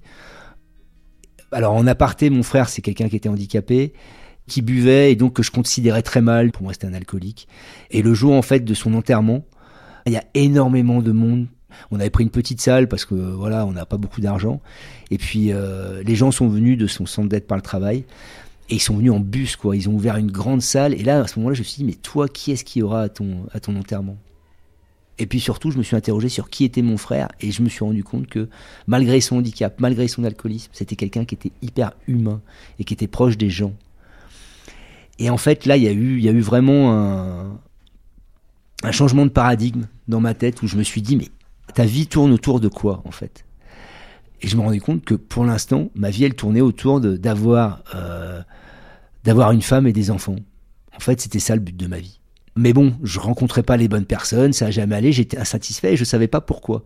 Alors 1.52 1.74
en 1.74 1.86
aparté, 1.88 2.30
mon 2.30 2.44
frère, 2.44 2.70
c'est 2.70 2.82
quelqu'un 2.82 3.10
qui 3.10 3.16
était 3.16 3.30
handicapé, 3.30 3.94
qui 4.48 4.62
buvait 4.62 5.12
et 5.12 5.16
donc 5.16 5.34
que 5.34 5.44
je 5.44 5.52
considérais 5.52 6.02
très 6.02 6.22
mal. 6.22 6.52
Pour 6.52 6.64
moi, 6.64 6.74
c'était 6.74 6.88
un 6.88 6.94
alcoolique. 6.94 7.48
Et 7.90 8.02
le 8.02 8.14
jour 8.14 8.34
en 8.34 8.42
fait 8.42 8.62
de 8.62 8.74
son 8.74 8.94
enterrement, 8.94 9.46
il 10.06 10.14
y 10.14 10.18
a 10.18 10.24
énormément 10.34 11.02
de 11.02 11.12
monde. 11.12 11.48
On 11.90 12.00
avait 12.00 12.10
pris 12.10 12.24
une 12.24 12.30
petite 12.30 12.62
salle 12.62 12.88
parce 12.88 13.06
que 13.06 13.16
voilà, 13.16 13.66
on 13.66 13.72
n'a 13.72 13.86
pas 13.86 13.98
beaucoup 13.98 14.22
d'argent. 14.22 14.62
Et 15.10 15.18
puis 15.18 15.52
euh, 15.52 16.04
les 16.04 16.16
gens 16.16 16.32
sont 16.32 16.48
venus 16.48 16.78
de 16.78 16.88
son 16.88 17.06
centre 17.06 17.30
d'aide 17.30 17.48
par 17.48 17.58
le 17.58 17.62
travail. 17.62 18.06
Et 18.72 18.76
ils 18.76 18.80
sont 18.80 18.96
venus 18.96 19.12
en 19.12 19.20
bus, 19.20 19.58
quoi. 19.58 19.76
Ils 19.76 19.90
ont 19.90 19.94
ouvert 19.94 20.16
une 20.16 20.32
grande 20.32 20.62
salle. 20.62 20.94
Et 20.94 21.04
là, 21.04 21.20
à 21.20 21.28
ce 21.28 21.38
moment-là, 21.38 21.56
je 21.56 21.60
me 21.60 21.66
suis 21.66 21.78
dit, 21.80 21.84
mais 21.84 21.94
toi, 21.94 22.30
qui 22.30 22.52
est-ce 22.52 22.64
qui 22.64 22.82
aura 22.82 23.02
à 23.04 23.10
ton, 23.10 23.46
à 23.52 23.60
ton 23.60 23.76
enterrement? 23.76 24.18
Et 25.20 25.26
puis 25.26 25.42
surtout, 25.42 25.72
je 25.72 25.78
me 25.78 25.84
suis 25.84 25.98
interrogé 25.98 26.30
sur 26.30 26.50
qui 26.50 26.64
était 26.64 26.82
mon 26.82 26.96
frère. 26.96 27.28
Et 27.42 27.52
je 27.52 27.62
me 27.62 27.70
suis 27.70 27.84
rendu 27.84 28.04
compte 28.04 28.28
que, 28.28 28.48
malgré 28.88 29.20
son 29.20 29.36
handicap, 29.36 29.80
malgré 29.80 30.08
son 30.08 30.24
alcoolisme, 30.24 30.72
c'était 30.74 30.96
quelqu'un 30.96 31.26
qui 31.26 31.36
était 31.36 31.52
hyper 31.62 31.92
humain 32.08 32.42
et 32.80 32.86
qui 32.86 32.94
était 32.94 33.08
proche 33.08 33.38
des 33.38 33.50
gens. 33.50 33.74
Et 35.20 35.30
en 35.30 35.38
fait, 35.38 35.66
là, 35.66 35.76
il 35.76 35.84
y 35.84 35.88
a 35.88 35.92
eu, 35.92 36.18
il 36.18 36.24
y 36.24 36.30
a 36.30 36.32
eu 36.32 36.40
vraiment 36.40 36.94
un, 36.94 37.60
un 38.84 38.92
changement 38.92 39.26
de 39.26 39.32
paradigme 39.32 39.88
dans 40.08 40.22
ma 40.22 40.34
tête 40.34 40.64
où 40.64 40.68
je 40.68 40.78
me 40.78 40.84
suis 40.84 41.02
dit, 41.02 41.18
mais 41.18 41.28
ta 41.76 41.86
vie 41.86 42.08
tourne 42.08 42.32
autour 42.32 42.62
de 42.62 42.70
quoi, 42.70 43.02
en 43.06 43.12
fait? 43.12 43.44
Et 44.42 44.48
je 44.48 44.56
me 44.56 44.62
rendais 44.62 44.80
compte 44.80 45.04
que 45.04 45.14
pour 45.14 45.46
l'instant, 45.46 45.90
ma 45.94 46.10
vie, 46.10 46.24
elle 46.24 46.34
tournait 46.34 46.62
autour 46.62 47.00
d'avoir 47.00 47.84
euh, 47.94 48.42
d'avoir 49.24 49.52
une 49.52 49.62
femme 49.62 49.88
et 49.88 49.94
des 49.94 50.12
enfants. 50.12 50.36
En 50.96 51.00
fait, 51.00 51.22
c'était 51.22 51.40
ça 51.40 51.56
le 51.56 51.62
but 51.62 51.76
de 51.76 51.88
ma 51.88 52.00
vie. 52.00 52.20
Mais 52.56 52.74
bon, 52.74 52.98
je 53.02 53.20
rencontrais 53.20 53.64
pas 53.64 53.78
les 53.78 53.88
bonnes 53.88 54.06
personnes, 54.06 54.54
ça 54.54 54.68
a 54.68 54.72
jamais 54.72 54.96
allé, 54.96 55.12
j'étais 55.12 55.38
insatisfait 55.38 55.94
et 55.94 55.98
je 55.98 56.04
savais 56.04 56.28
pas 56.28 56.42
pourquoi. 56.42 56.86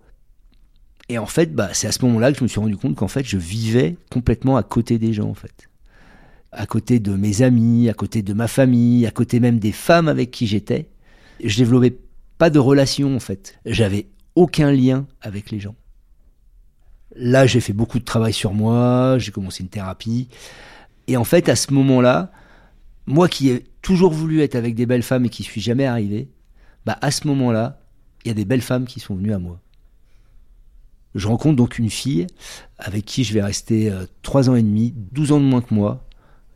Et 1.09 1.17
en 1.17 1.25
fait, 1.25 1.53
bah, 1.53 1.69
c'est 1.73 1.87
à 1.87 1.91
ce 1.91 2.03
moment-là 2.05 2.31
que 2.31 2.39
je 2.39 2.43
me 2.43 2.47
suis 2.47 2.59
rendu 2.59 2.77
compte 2.77 2.95
qu'en 2.95 3.07
fait, 3.07 3.25
je 3.25 3.37
vivais 3.37 3.97
complètement 4.11 4.57
à 4.57 4.63
côté 4.63 4.97
des 4.97 5.13
gens, 5.13 5.29
en 5.29 5.33
fait. 5.35 5.69
À 6.51 6.65
côté 6.65 6.99
de 6.99 7.15
mes 7.15 7.41
amis, 7.41 7.89
à 7.89 7.93
côté 7.93 8.21
de 8.21 8.33
ma 8.33 8.47
famille, 8.47 9.05
à 9.05 9.11
côté 9.11 9.39
même 9.39 9.59
des 9.59 9.71
femmes 9.71 10.07
avec 10.07 10.31
qui 10.31 10.47
j'étais. 10.47 10.89
Je 11.43 11.57
développais 11.57 11.97
pas 12.37 12.49
de 12.49 12.59
relation, 12.59 13.15
en 13.15 13.19
fait. 13.19 13.59
J'avais 13.65 14.07
aucun 14.35 14.71
lien 14.71 15.05
avec 15.21 15.51
les 15.51 15.59
gens. 15.59 15.75
Là, 17.15 17.45
j'ai 17.45 17.59
fait 17.59 17.73
beaucoup 17.73 17.99
de 17.99 18.03
travail 18.03 18.33
sur 18.33 18.53
moi, 18.53 19.17
j'ai 19.19 19.31
commencé 19.31 19.63
une 19.63 19.69
thérapie. 19.69 20.27
Et 21.07 21.17
en 21.17 21.23
fait, 21.23 21.49
à 21.49 21.55
ce 21.55 21.73
moment-là, 21.73 22.31
moi 23.05 23.27
qui 23.27 23.49
ai 23.49 23.65
toujours 23.81 24.11
voulu 24.11 24.41
être 24.41 24.55
avec 24.55 24.75
des 24.75 24.85
belles 24.85 25.03
femmes 25.03 25.25
et 25.25 25.29
qui 25.29 25.43
suis 25.43 25.61
jamais 25.61 25.85
arrivé, 25.85 26.29
bah 26.85 26.97
à 27.01 27.11
ce 27.11 27.27
moment-là, 27.27 27.79
il 28.23 28.29
y 28.29 28.31
a 28.31 28.33
des 28.33 28.45
belles 28.45 28.61
femmes 28.61 28.85
qui 28.85 28.99
sont 28.99 29.15
venues 29.15 29.33
à 29.33 29.39
moi. 29.39 29.59
Je 31.13 31.27
rencontre 31.27 31.55
donc 31.55 31.79
une 31.79 31.89
fille 31.89 32.27
avec 32.77 33.05
qui 33.05 33.23
je 33.23 33.33
vais 33.33 33.41
rester 33.41 33.89
euh, 33.89 34.05
trois 34.21 34.41
3 34.41 34.49
ans 34.49 34.55
et 34.55 34.63
demi, 34.63 34.93
12 35.11 35.31
ans 35.31 35.39
de 35.39 35.45
moins 35.45 35.61
que 35.61 35.73
moi. 35.73 36.05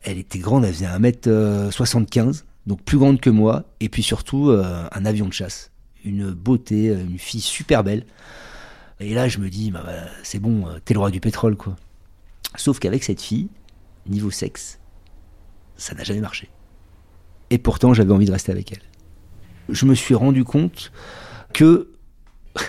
Elle 0.02 0.18
était 0.18 0.38
grande, 0.38 0.64
elle 0.64 0.74
faisait 0.74 0.86
1m75, 0.86 2.18
euh, 2.18 2.32
donc 2.66 2.82
plus 2.82 2.98
grande 2.98 3.20
que 3.20 3.30
moi, 3.30 3.64
et 3.80 3.88
puis 3.88 4.02
surtout 4.02 4.50
euh, 4.50 4.86
un 4.92 5.04
avion 5.04 5.26
de 5.26 5.32
chasse. 5.32 5.70
Une 6.04 6.30
beauté, 6.30 6.86
une 6.86 7.18
fille 7.18 7.42
super 7.42 7.84
belle. 7.84 8.04
Et 9.00 9.14
là, 9.14 9.28
je 9.28 9.38
me 9.38 9.48
dis, 9.48 9.70
bah, 9.70 9.82
bah, 9.84 9.92
c'est 10.22 10.38
bon, 10.38 10.68
euh, 10.68 10.78
t'es 10.84 10.92
le 10.92 11.00
roi 11.00 11.10
du 11.10 11.20
pétrole, 11.20 11.56
quoi. 11.56 11.74
Sauf 12.56 12.78
qu'avec 12.78 13.02
cette 13.02 13.22
fille, 13.22 13.48
niveau 14.10 14.30
sexe, 14.30 14.78
ça 15.76 15.94
n'a 15.94 16.04
jamais 16.04 16.20
marché. 16.20 16.50
Et 17.50 17.58
pourtant, 17.58 17.94
j'avais 17.94 18.12
envie 18.12 18.26
de 18.26 18.32
rester 18.32 18.52
avec 18.52 18.72
elle. 18.72 18.82
Je 19.68 19.86
me 19.86 19.94
suis 19.94 20.14
rendu 20.14 20.44
compte 20.44 20.92
que. 21.52 21.88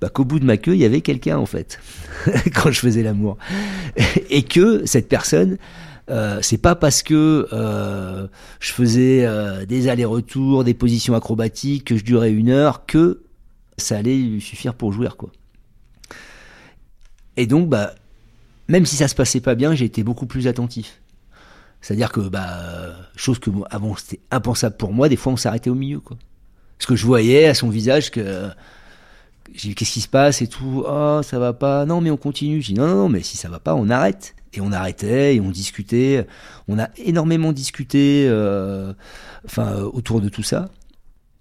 bah, 0.00 0.08
qu'au 0.08 0.24
bout 0.24 0.38
de 0.38 0.44
ma 0.44 0.56
queue, 0.56 0.74
il 0.74 0.80
y 0.80 0.84
avait 0.84 1.00
quelqu'un, 1.00 1.38
en 1.38 1.46
fait, 1.46 1.80
quand 2.54 2.70
je 2.70 2.80
faisais 2.80 3.02
l'amour. 3.02 3.36
Et 4.30 4.42
que 4.42 4.86
cette 4.86 5.08
personne. 5.08 5.58
Euh, 6.10 6.40
c'est 6.42 6.58
pas 6.58 6.74
parce 6.74 7.04
que 7.04 7.48
euh, 7.52 8.26
je 8.58 8.72
faisais 8.72 9.24
des 9.66 9.86
allers-retours, 9.86 10.64
des 10.64 10.74
positions 10.74 11.14
acrobatiques, 11.14 11.84
que 11.84 11.96
je 11.96 12.02
durais 12.04 12.32
une 12.32 12.50
heure, 12.50 12.86
que 12.86 13.22
ça 13.78 13.98
allait 13.98 14.16
lui 14.16 14.40
suffire 14.40 14.74
pour 14.74 14.92
jouir, 14.92 15.16
quoi. 15.16 15.30
Et 17.36 17.46
donc, 17.46 17.68
bah, 17.68 17.94
même 18.72 18.86
si 18.86 18.96
ça 18.96 19.06
se 19.06 19.14
passait 19.14 19.40
pas 19.40 19.54
bien, 19.54 19.74
j'ai 19.74 19.84
été 19.84 20.02
beaucoup 20.02 20.26
plus 20.26 20.48
attentif. 20.48 21.00
C'est-à-dire 21.82 22.10
que, 22.10 22.20
bah, 22.20 22.94
chose 23.16 23.38
que 23.38 23.50
avant 23.70 23.94
c'était 23.96 24.20
impensable 24.30 24.76
pour 24.76 24.92
moi, 24.92 25.08
des 25.08 25.16
fois 25.16 25.32
on 25.32 25.36
s'arrêtait 25.36 25.70
au 25.70 25.74
milieu, 25.74 26.00
quoi. 26.00 26.16
Parce 26.78 26.86
que 26.86 26.96
je 26.96 27.04
voyais 27.06 27.46
à 27.46 27.54
son 27.54 27.68
visage 27.68 28.10
que 28.10 28.48
qu'est-ce 29.54 29.92
qui 29.92 30.00
se 30.00 30.08
passe 30.08 30.40
et 30.40 30.46
tout, 30.46 30.84
oh 30.86 31.20
ça 31.22 31.38
va 31.38 31.52
pas, 31.52 31.84
non 31.84 32.00
mais 32.00 32.10
on 32.10 32.16
continue. 32.16 32.62
J'ai 32.62 32.72
dit 32.72 32.80
non, 32.80 32.86
non, 32.86 32.96
non, 32.96 33.08
mais 33.10 33.22
si 33.22 33.36
ça 33.36 33.50
va 33.50 33.60
pas, 33.60 33.74
on 33.74 33.90
arrête. 33.90 34.34
Et 34.54 34.60
on 34.60 34.72
arrêtait 34.72 35.36
et 35.36 35.40
on 35.40 35.50
discutait. 35.50 36.26
On 36.66 36.78
a 36.78 36.88
énormément 36.96 37.52
discuté, 37.52 38.26
euh, 38.28 38.92
enfin 39.44 39.80
autour 39.82 40.20
de 40.20 40.28
tout 40.28 40.42
ça. 40.42 40.70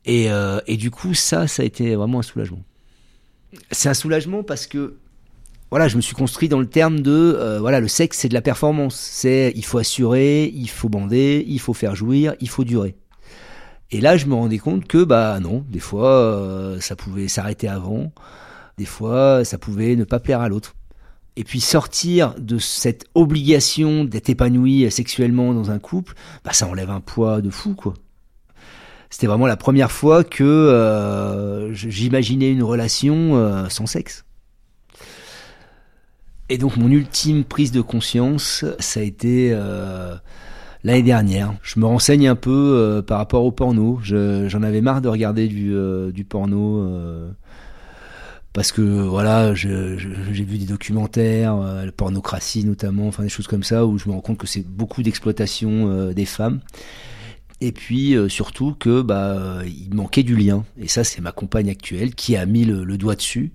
Et, 0.06 0.32
euh, 0.32 0.60
et, 0.68 0.78
du 0.78 0.92
coup, 0.92 1.14
ça, 1.14 1.48
ça 1.48 1.62
a 1.64 1.66
été 1.66 1.96
vraiment 1.96 2.20
un 2.20 2.24
soulagement. 2.24 2.64
C'est 3.72 3.90
un 3.90 3.94
soulagement 3.94 4.44
parce 4.44 4.66
que, 4.66 4.96
voilà, 5.72 5.88
je 5.88 5.96
me 5.96 6.02
suis 6.02 6.14
construit 6.14 6.50
dans 6.50 6.60
le 6.60 6.66
terme 6.66 7.00
de, 7.00 7.12
euh, 7.12 7.60
voilà, 7.62 7.80
le 7.80 7.88
sexe, 7.88 8.20
c'est 8.20 8.28
de 8.28 8.34
la 8.34 8.42
performance. 8.42 8.94
C'est, 8.96 9.54
il 9.56 9.64
faut 9.64 9.78
assurer, 9.78 10.52
il 10.54 10.70
faut 10.70 10.90
bander, 10.90 11.46
il 11.48 11.62
faut 11.62 11.74
faire 11.74 11.96
jouir, 11.96 12.36
il 12.42 12.50
faut 12.50 12.66
durer. 12.66 12.98
Et 13.90 14.02
là, 14.02 14.18
je 14.18 14.26
me 14.26 14.36
rendais 14.36 14.58
compte 14.58 14.86
que, 14.86 15.06
bah 15.06 15.40
non, 15.40 15.66
des 15.70 15.80
fois, 15.80 16.10
euh, 16.10 16.82
ça 16.82 16.98
pouvait 16.98 17.30
s'arrêter 17.30 17.70
avant, 17.70 18.12
des 18.78 18.86
fois, 18.86 19.46
ça 19.46 19.58
pouvait 19.58 19.96
ne 19.96 20.04
pas 20.04 20.20
plaire 20.20 20.42
à 20.42 20.50
l'autre. 20.50 20.76
Et 21.38 21.46
puis 21.46 21.62
sortir 21.62 22.36
de 22.38 22.58
cette 22.58 23.06
obligation 23.16 24.04
d'être 24.04 24.30
épanoui 24.30 24.92
sexuellement 24.92 25.54
dans 25.54 25.72
un 25.72 25.80
couple, 25.80 26.16
bah 26.44 26.52
ça 26.52 26.68
enlève 26.68 26.90
un 26.90 27.00
poids 27.00 27.42
de 27.42 27.50
fou, 27.50 27.76
quoi 27.76 27.94
c'était 29.14 29.28
vraiment 29.28 29.46
la 29.46 29.58
première 29.58 29.92
fois 29.92 30.24
que 30.24 30.42
euh, 30.42 31.74
j'imaginais 31.74 32.50
une 32.50 32.64
relation 32.64 33.68
sans 33.70 33.86
sexe. 33.86 34.24
Et 36.52 36.58
donc 36.58 36.76
mon 36.76 36.92
ultime 36.92 37.46
prise 37.46 37.72
de 37.72 37.80
conscience, 37.80 38.66
ça 38.80 39.00
a 39.00 39.04
été 39.04 39.52
euh, 39.54 40.16
l'année 40.84 41.02
dernière. 41.02 41.54
Je 41.64 41.80
me 41.80 41.86
renseigne 41.86 42.28
un 42.28 42.36
peu 42.36 43.02
par 43.08 43.20
rapport 43.20 43.46
au 43.46 43.54
porno. 43.54 44.00
J'en 44.04 44.62
avais 44.62 44.82
marre 44.82 45.02
de 45.02 45.08
regarder 45.08 45.48
du, 45.48 45.74
du 46.12 46.26
porno. 46.26 46.86
parce 48.52 48.74
que 48.74 48.82
voilà, 48.82 49.56
j'ai 49.56 49.96
vu 50.44 50.58
des 50.58 50.66
documentaires, 50.66 51.56
la 51.56 51.92
pornocratie 51.94 52.66
notamment, 52.66 53.08
enfin 53.08 53.24
des 53.24 53.30
choses 53.30 53.48
comme 53.48 53.64
ça, 53.64 53.86
où 53.86 53.98
je 53.98 54.10
me 54.10 54.14
rends 54.14 54.20
compte 54.20 54.38
que 54.38 54.48
c'est 54.48 54.68
beaucoup 54.68 55.04
d'exploitation 55.04 56.12
des 56.12 56.26
femmes 56.26 56.60
et 57.62 57.72
puis 57.72 58.16
euh, 58.16 58.28
surtout 58.28 58.76
que 58.78 59.02
bah 59.02 59.60
il 59.66 59.94
manquait 59.94 60.24
du 60.24 60.36
lien 60.36 60.66
et 60.78 60.88
ça 60.88 61.04
c'est 61.04 61.22
ma 61.22 61.32
compagne 61.32 61.70
actuelle 61.70 62.16
qui 62.16 62.36
a 62.36 62.46
mis 62.46 62.66
le, 62.66 62.98
doigt 62.98 63.16
dessus 63.16 63.52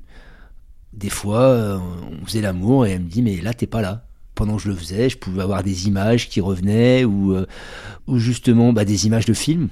des 0.96 1.10
fois 1.10 1.40
euh, 1.40 1.78
on 2.22 2.26
faisait 2.26 2.40
l'amour 2.40 2.86
et 2.86 2.92
elle 2.92 3.02
me 3.02 3.08
dit 3.08 3.22
mais 3.22 3.36
là 3.40 3.54
t'es 3.54 3.66
pas 3.66 3.82
là 3.82 4.06
pendant 4.34 4.56
que 4.56 4.62
je 4.62 4.68
le 4.68 4.74
faisais 4.74 5.08
je 5.08 5.18
pouvais 5.18 5.42
avoir 5.42 5.62
des 5.62 5.86
images 5.86 6.28
qui 6.28 6.40
revenaient 6.40 7.04
ou 7.04 7.34
euh, 7.34 7.46
ou 8.06 8.18
justement 8.18 8.72
bah, 8.72 8.84
des 8.84 9.06
images 9.06 9.26
de 9.26 9.34
films 9.34 9.68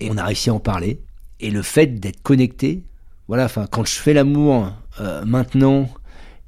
et 0.00 0.10
on 0.10 0.16
a 0.16 0.24
réussi 0.24 0.50
à 0.50 0.54
en 0.54 0.60
parler 0.60 1.00
et 1.40 1.50
le 1.50 1.62
fait 1.62 1.98
d'être 1.98 2.22
connecté 2.22 2.84
voilà 3.28 3.46
enfin 3.46 3.66
quand 3.70 3.84
je 3.84 3.94
fais 3.94 4.12
l'amour 4.12 4.72
maintenant 5.26 5.88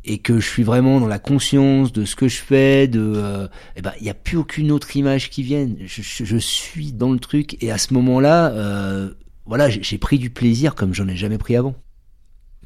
et 0.07 0.19
que 0.19 0.39
je 0.39 0.47
suis 0.47 0.63
vraiment 0.63 1.01
dans 1.01 1.09
la 1.09 1.19
conscience 1.19 1.93
de 1.93 2.05
ce 2.05 2.15
que 2.15 2.29
je 2.29 2.41
fais, 2.41 2.87
de, 2.87 3.13
euh, 3.17 3.49
eh 3.75 3.83
ben, 3.83 3.93
il 3.99 4.05
n'y 4.05 4.11
a 4.11 4.15
plus 4.15 4.37
aucune 4.37 4.71
autre 4.71 4.97
image 4.97 5.31
qui 5.31 5.43
vienne. 5.43 5.77
Je, 5.85 6.03
je, 6.03 6.37
suis 6.37 6.93
dans 6.93 7.13
le 7.13 7.19
truc 7.19 7.63
et 7.63 7.73
à 7.73 7.79
ce 7.79 7.93
moment-là, 7.95 8.53
euh, 8.53 9.11
voilà, 9.47 9.69
j'ai 9.69 9.99
pris 9.99 10.19
du 10.19 10.31
plaisir 10.31 10.75
comme 10.75 10.95
j'en 10.95 11.09
ai 11.09 11.17
jamais 11.17 11.39
pris 11.39 11.57
avant. 11.57 11.75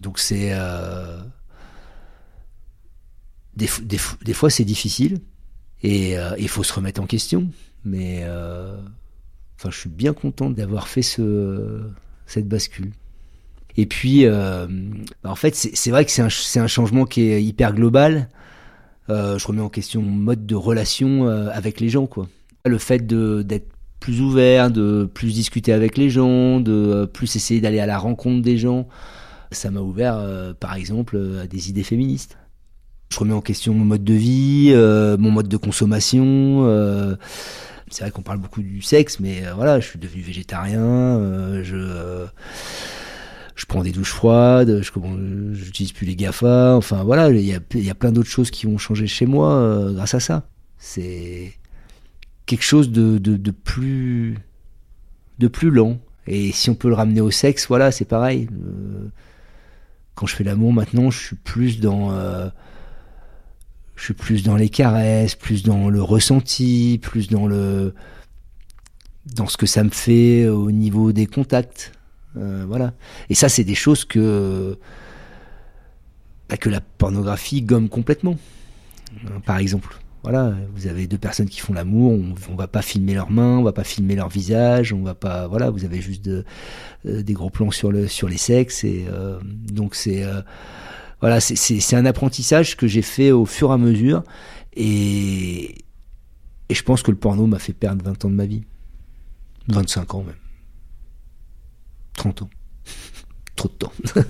Donc 0.00 0.18
c'est 0.18 0.50
euh, 0.52 1.18
des, 3.54 3.66
fois 4.32 4.50
c'est 4.50 4.64
difficile 4.64 5.20
et 5.82 6.18
euh, 6.18 6.30
il 6.38 6.48
faut 6.48 6.62
se 6.62 6.72
remettre 6.72 7.00
en 7.00 7.06
question. 7.06 7.48
Mais 7.84 8.20
euh, 8.22 8.76
enfin, 9.58 9.70
je 9.70 9.78
suis 9.78 9.90
bien 9.90 10.12
content 10.12 10.50
d'avoir 10.50 10.88
fait 10.88 11.02
ce, 11.02 11.82
cette 12.26 12.48
bascule. 12.48 12.92
Et 13.76 13.86
puis, 13.86 14.26
bah, 14.26 14.68
en 15.24 15.36
fait, 15.36 15.54
c'est 15.54 15.90
vrai 15.90 16.04
que 16.04 16.10
c'est 16.10 16.22
un, 16.22 16.62
un, 16.62 16.66
changement 16.66 17.04
qui 17.06 17.22
est 17.22 17.42
hyper 17.42 17.72
global. 17.72 18.28
je 19.08 19.46
remets 19.46 19.62
en 19.62 19.68
question 19.68 20.02
mon 20.02 20.10
mode 20.10 20.44
de 20.44 20.54
relation 20.54 21.28
avec 21.28 21.80
les 21.80 21.88
gens, 21.88 22.06
quoi. 22.06 22.28
Le 22.66 22.76
fait 22.78 23.06
d'être 23.06 23.70
plus 24.00 24.20
ouvert, 24.20 24.70
de 24.70 25.08
plus 25.14 25.32
discuter 25.32 25.72
avec 25.72 25.96
les 25.96 26.10
gens, 26.10 26.60
de 26.60 27.08
plus 27.10 27.36
essayer 27.36 27.60
d'aller 27.60 27.80
à 27.80 27.86
la 27.86 27.96
rencontre 27.96 28.42
des 28.42 28.58
gens 28.58 28.88
ça 29.50 29.70
m'a 29.70 29.80
ouvert, 29.80 30.16
euh, 30.16 30.52
par 30.54 30.74
exemple, 30.74 31.20
à 31.42 31.46
des 31.46 31.70
idées 31.70 31.82
féministes. 31.82 32.36
Je 33.10 33.18
remets 33.18 33.34
en 33.34 33.40
question 33.40 33.74
mon 33.74 33.84
mode 33.84 34.04
de 34.04 34.14
vie, 34.14 34.70
euh, 34.70 35.16
mon 35.16 35.30
mode 35.30 35.48
de 35.48 35.56
consommation. 35.56 36.64
Euh, 36.66 37.16
c'est 37.90 38.04
vrai 38.04 38.12
qu'on 38.12 38.22
parle 38.22 38.38
beaucoup 38.38 38.62
du 38.62 38.82
sexe, 38.82 39.18
mais 39.18 39.42
voilà, 39.56 39.80
je 39.80 39.86
suis 39.88 39.98
devenu 39.98 40.22
végétarien. 40.22 41.18
je 41.64 42.26
prends 43.66 43.82
des 43.82 43.92
douches 43.92 44.12
froides, 44.12 44.80
je 44.82 44.90
j'utilise 45.54 45.92
plus 45.92 46.06
les 46.06 46.14
Gafa. 46.14 46.76
Enfin 46.76 47.02
voilà, 47.02 47.30
il 47.30 47.44
y 47.44 47.52
a, 47.90 47.94
plein 47.94 48.12
d'autres 48.12 48.28
choses 48.28 48.52
qui 48.52 48.66
vont 48.66 48.78
changer 48.78 49.08
chez 49.08 49.26
moi 49.26 49.90
grâce 49.92 50.14
à 50.14 50.20
ça. 50.20 50.44
C'est 50.78 51.52
quelque 52.46 52.64
chose 52.64 52.92
de, 52.92 53.50
plus 53.50 54.38
de 55.40 55.48
plus 55.48 55.70
lent. 55.70 55.98
Et 56.28 56.52
si 56.52 56.70
on 56.70 56.76
peut 56.76 56.88
le 56.88 56.94
ramener 56.94 57.20
au 57.20 57.32
sexe, 57.32 57.66
voilà, 57.66 57.90
c'est 57.90 58.04
pareil 58.04 58.48
quand 60.20 60.26
je 60.26 60.36
fais 60.36 60.44
l'amour 60.44 60.74
maintenant, 60.74 61.10
je 61.10 61.18
suis 61.18 61.36
plus 61.36 61.80
dans 61.80 62.12
euh, 62.12 62.50
je 63.96 64.04
suis 64.04 64.12
plus 64.12 64.42
dans 64.42 64.54
les 64.54 64.68
caresses, 64.68 65.34
plus 65.34 65.62
dans 65.62 65.88
le 65.88 66.02
ressenti, 66.02 67.00
plus 67.00 67.28
dans 67.28 67.46
le 67.46 67.94
dans 69.24 69.46
ce 69.46 69.56
que 69.56 69.64
ça 69.64 69.82
me 69.82 69.88
fait 69.88 70.46
au 70.46 70.70
niveau 70.72 71.12
des 71.12 71.24
contacts. 71.24 71.92
Euh, 72.36 72.66
voilà. 72.68 72.92
Et 73.30 73.34
ça, 73.34 73.48
c'est 73.48 73.64
des 73.64 73.74
choses 73.74 74.04
que 74.04 74.78
bah, 76.50 76.58
que 76.58 76.68
la 76.68 76.82
pornographie 76.82 77.62
gomme 77.62 77.88
complètement. 77.88 78.36
Par 79.46 79.56
exemple. 79.56 79.96
Voilà, 80.22 80.54
vous 80.74 80.86
avez 80.86 81.06
deux 81.06 81.16
personnes 81.16 81.48
qui 81.48 81.60
font 81.60 81.72
l'amour, 81.72 82.12
on, 82.12 82.34
on, 82.52 82.54
va 82.54 82.68
pas 82.68 82.82
filmer 82.82 83.14
leurs 83.14 83.30
mains, 83.30 83.56
on 83.58 83.62
va 83.62 83.72
pas 83.72 83.84
filmer 83.84 84.14
leur 84.14 84.28
visage, 84.28 84.92
on 84.92 85.02
va 85.02 85.14
pas, 85.14 85.48
voilà, 85.48 85.70
vous 85.70 85.86
avez 85.86 86.02
juste 86.02 86.28
euh, 86.28 86.42
des 87.04 87.32
gros 87.32 87.48
plans 87.48 87.70
sur 87.70 87.90
le 87.90 88.06
sur 88.06 88.28
les 88.28 88.36
sexes 88.36 88.84
et 88.84 89.06
euh, 89.08 89.40
donc 89.42 89.94
c'est 89.94 90.22
euh, 90.22 90.42
voilà, 91.20 91.40
c'est 91.40 91.96
un 91.96 92.04
apprentissage 92.04 92.76
que 92.76 92.86
j'ai 92.86 93.00
fait 93.00 93.30
au 93.30 93.46
fur 93.46 93.70
et 93.70 93.74
à 93.74 93.78
mesure 93.78 94.22
et 94.74 95.74
et 96.68 96.74
je 96.74 96.82
pense 96.82 97.02
que 97.02 97.10
le 97.10 97.16
porno 97.16 97.46
m'a 97.46 97.58
fait 97.58 97.72
perdre 97.72 98.04
20 98.04 98.26
ans 98.26 98.30
de 98.30 98.34
ma 98.34 98.46
vie, 98.46 98.64
25 99.68 100.14
ans 100.14 100.22
même, 100.22 100.34
30 102.16 102.42
ans, 102.42 102.50
trop 103.56 103.68
de 103.68 103.74
temps. 103.74 103.92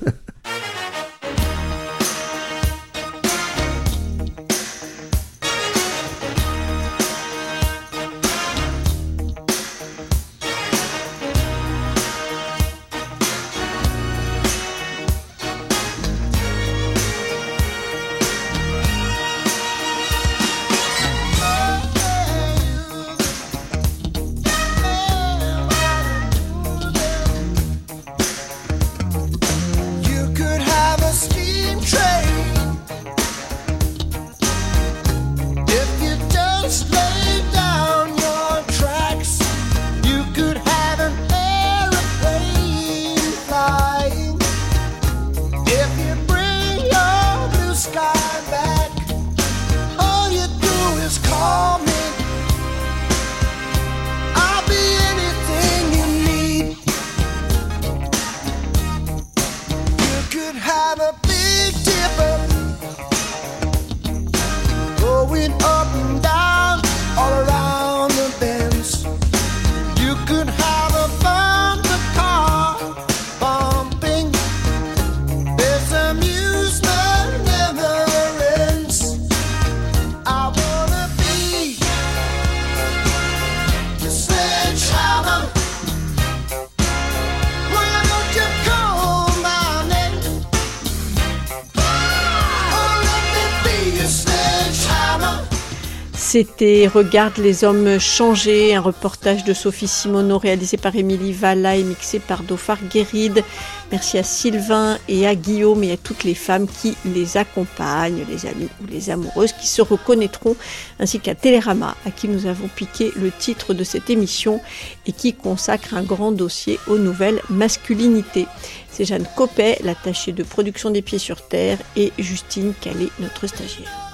C'était 96.32 96.86
Regarde 96.86 97.38
les 97.38 97.64
hommes 97.64 97.98
changer, 97.98 98.76
un 98.76 98.80
reportage 98.80 99.42
de 99.42 99.52
Sophie 99.52 99.88
Simoneau 99.88 100.38
réalisé 100.38 100.76
par 100.76 100.94
Émilie 100.94 101.32
Valla 101.32 101.74
et 101.74 101.82
mixé 101.82 102.20
par 102.20 102.44
Dauphar 102.44 102.78
Guéride. 102.88 103.42
Merci 103.90 104.16
à 104.16 104.22
Sylvain 104.22 104.96
et 105.08 105.26
à 105.26 105.34
Guillaume 105.34 105.82
et 105.82 105.90
à 105.90 105.96
toutes 105.96 106.22
les 106.22 106.36
femmes 106.36 106.68
qui 106.68 106.96
les 107.04 107.36
accompagnent, 107.36 108.24
les 108.30 108.46
amis 108.46 108.68
ou 108.80 108.86
les 108.86 109.10
amoureuses 109.10 109.52
qui 109.54 109.66
se 109.66 109.82
reconnaîtront, 109.82 110.54
ainsi 111.00 111.18
qu'à 111.18 111.34
Télérama 111.34 111.96
à 112.06 112.12
qui 112.12 112.28
nous 112.28 112.46
avons 112.46 112.68
piqué 112.68 113.10
le 113.16 113.32
titre 113.32 113.74
de 113.74 113.82
cette 113.82 114.08
émission 114.08 114.60
et 115.08 115.12
qui 115.12 115.34
consacre 115.34 115.94
un 115.94 116.04
grand 116.04 116.30
dossier 116.30 116.78
aux 116.86 116.98
nouvelles 116.98 117.42
masculinités. 117.50 118.46
C'est 118.88 119.04
Jeanne 119.04 119.26
Copet, 119.36 119.80
l'attachée 119.82 120.30
de 120.30 120.44
production 120.44 120.90
des 120.90 121.02
pieds 121.02 121.18
sur 121.18 121.42
terre, 121.48 121.78
et 121.96 122.12
Justine 122.20 122.72
Calais, 122.80 123.08
notre 123.18 123.48
stagiaire. 123.48 124.09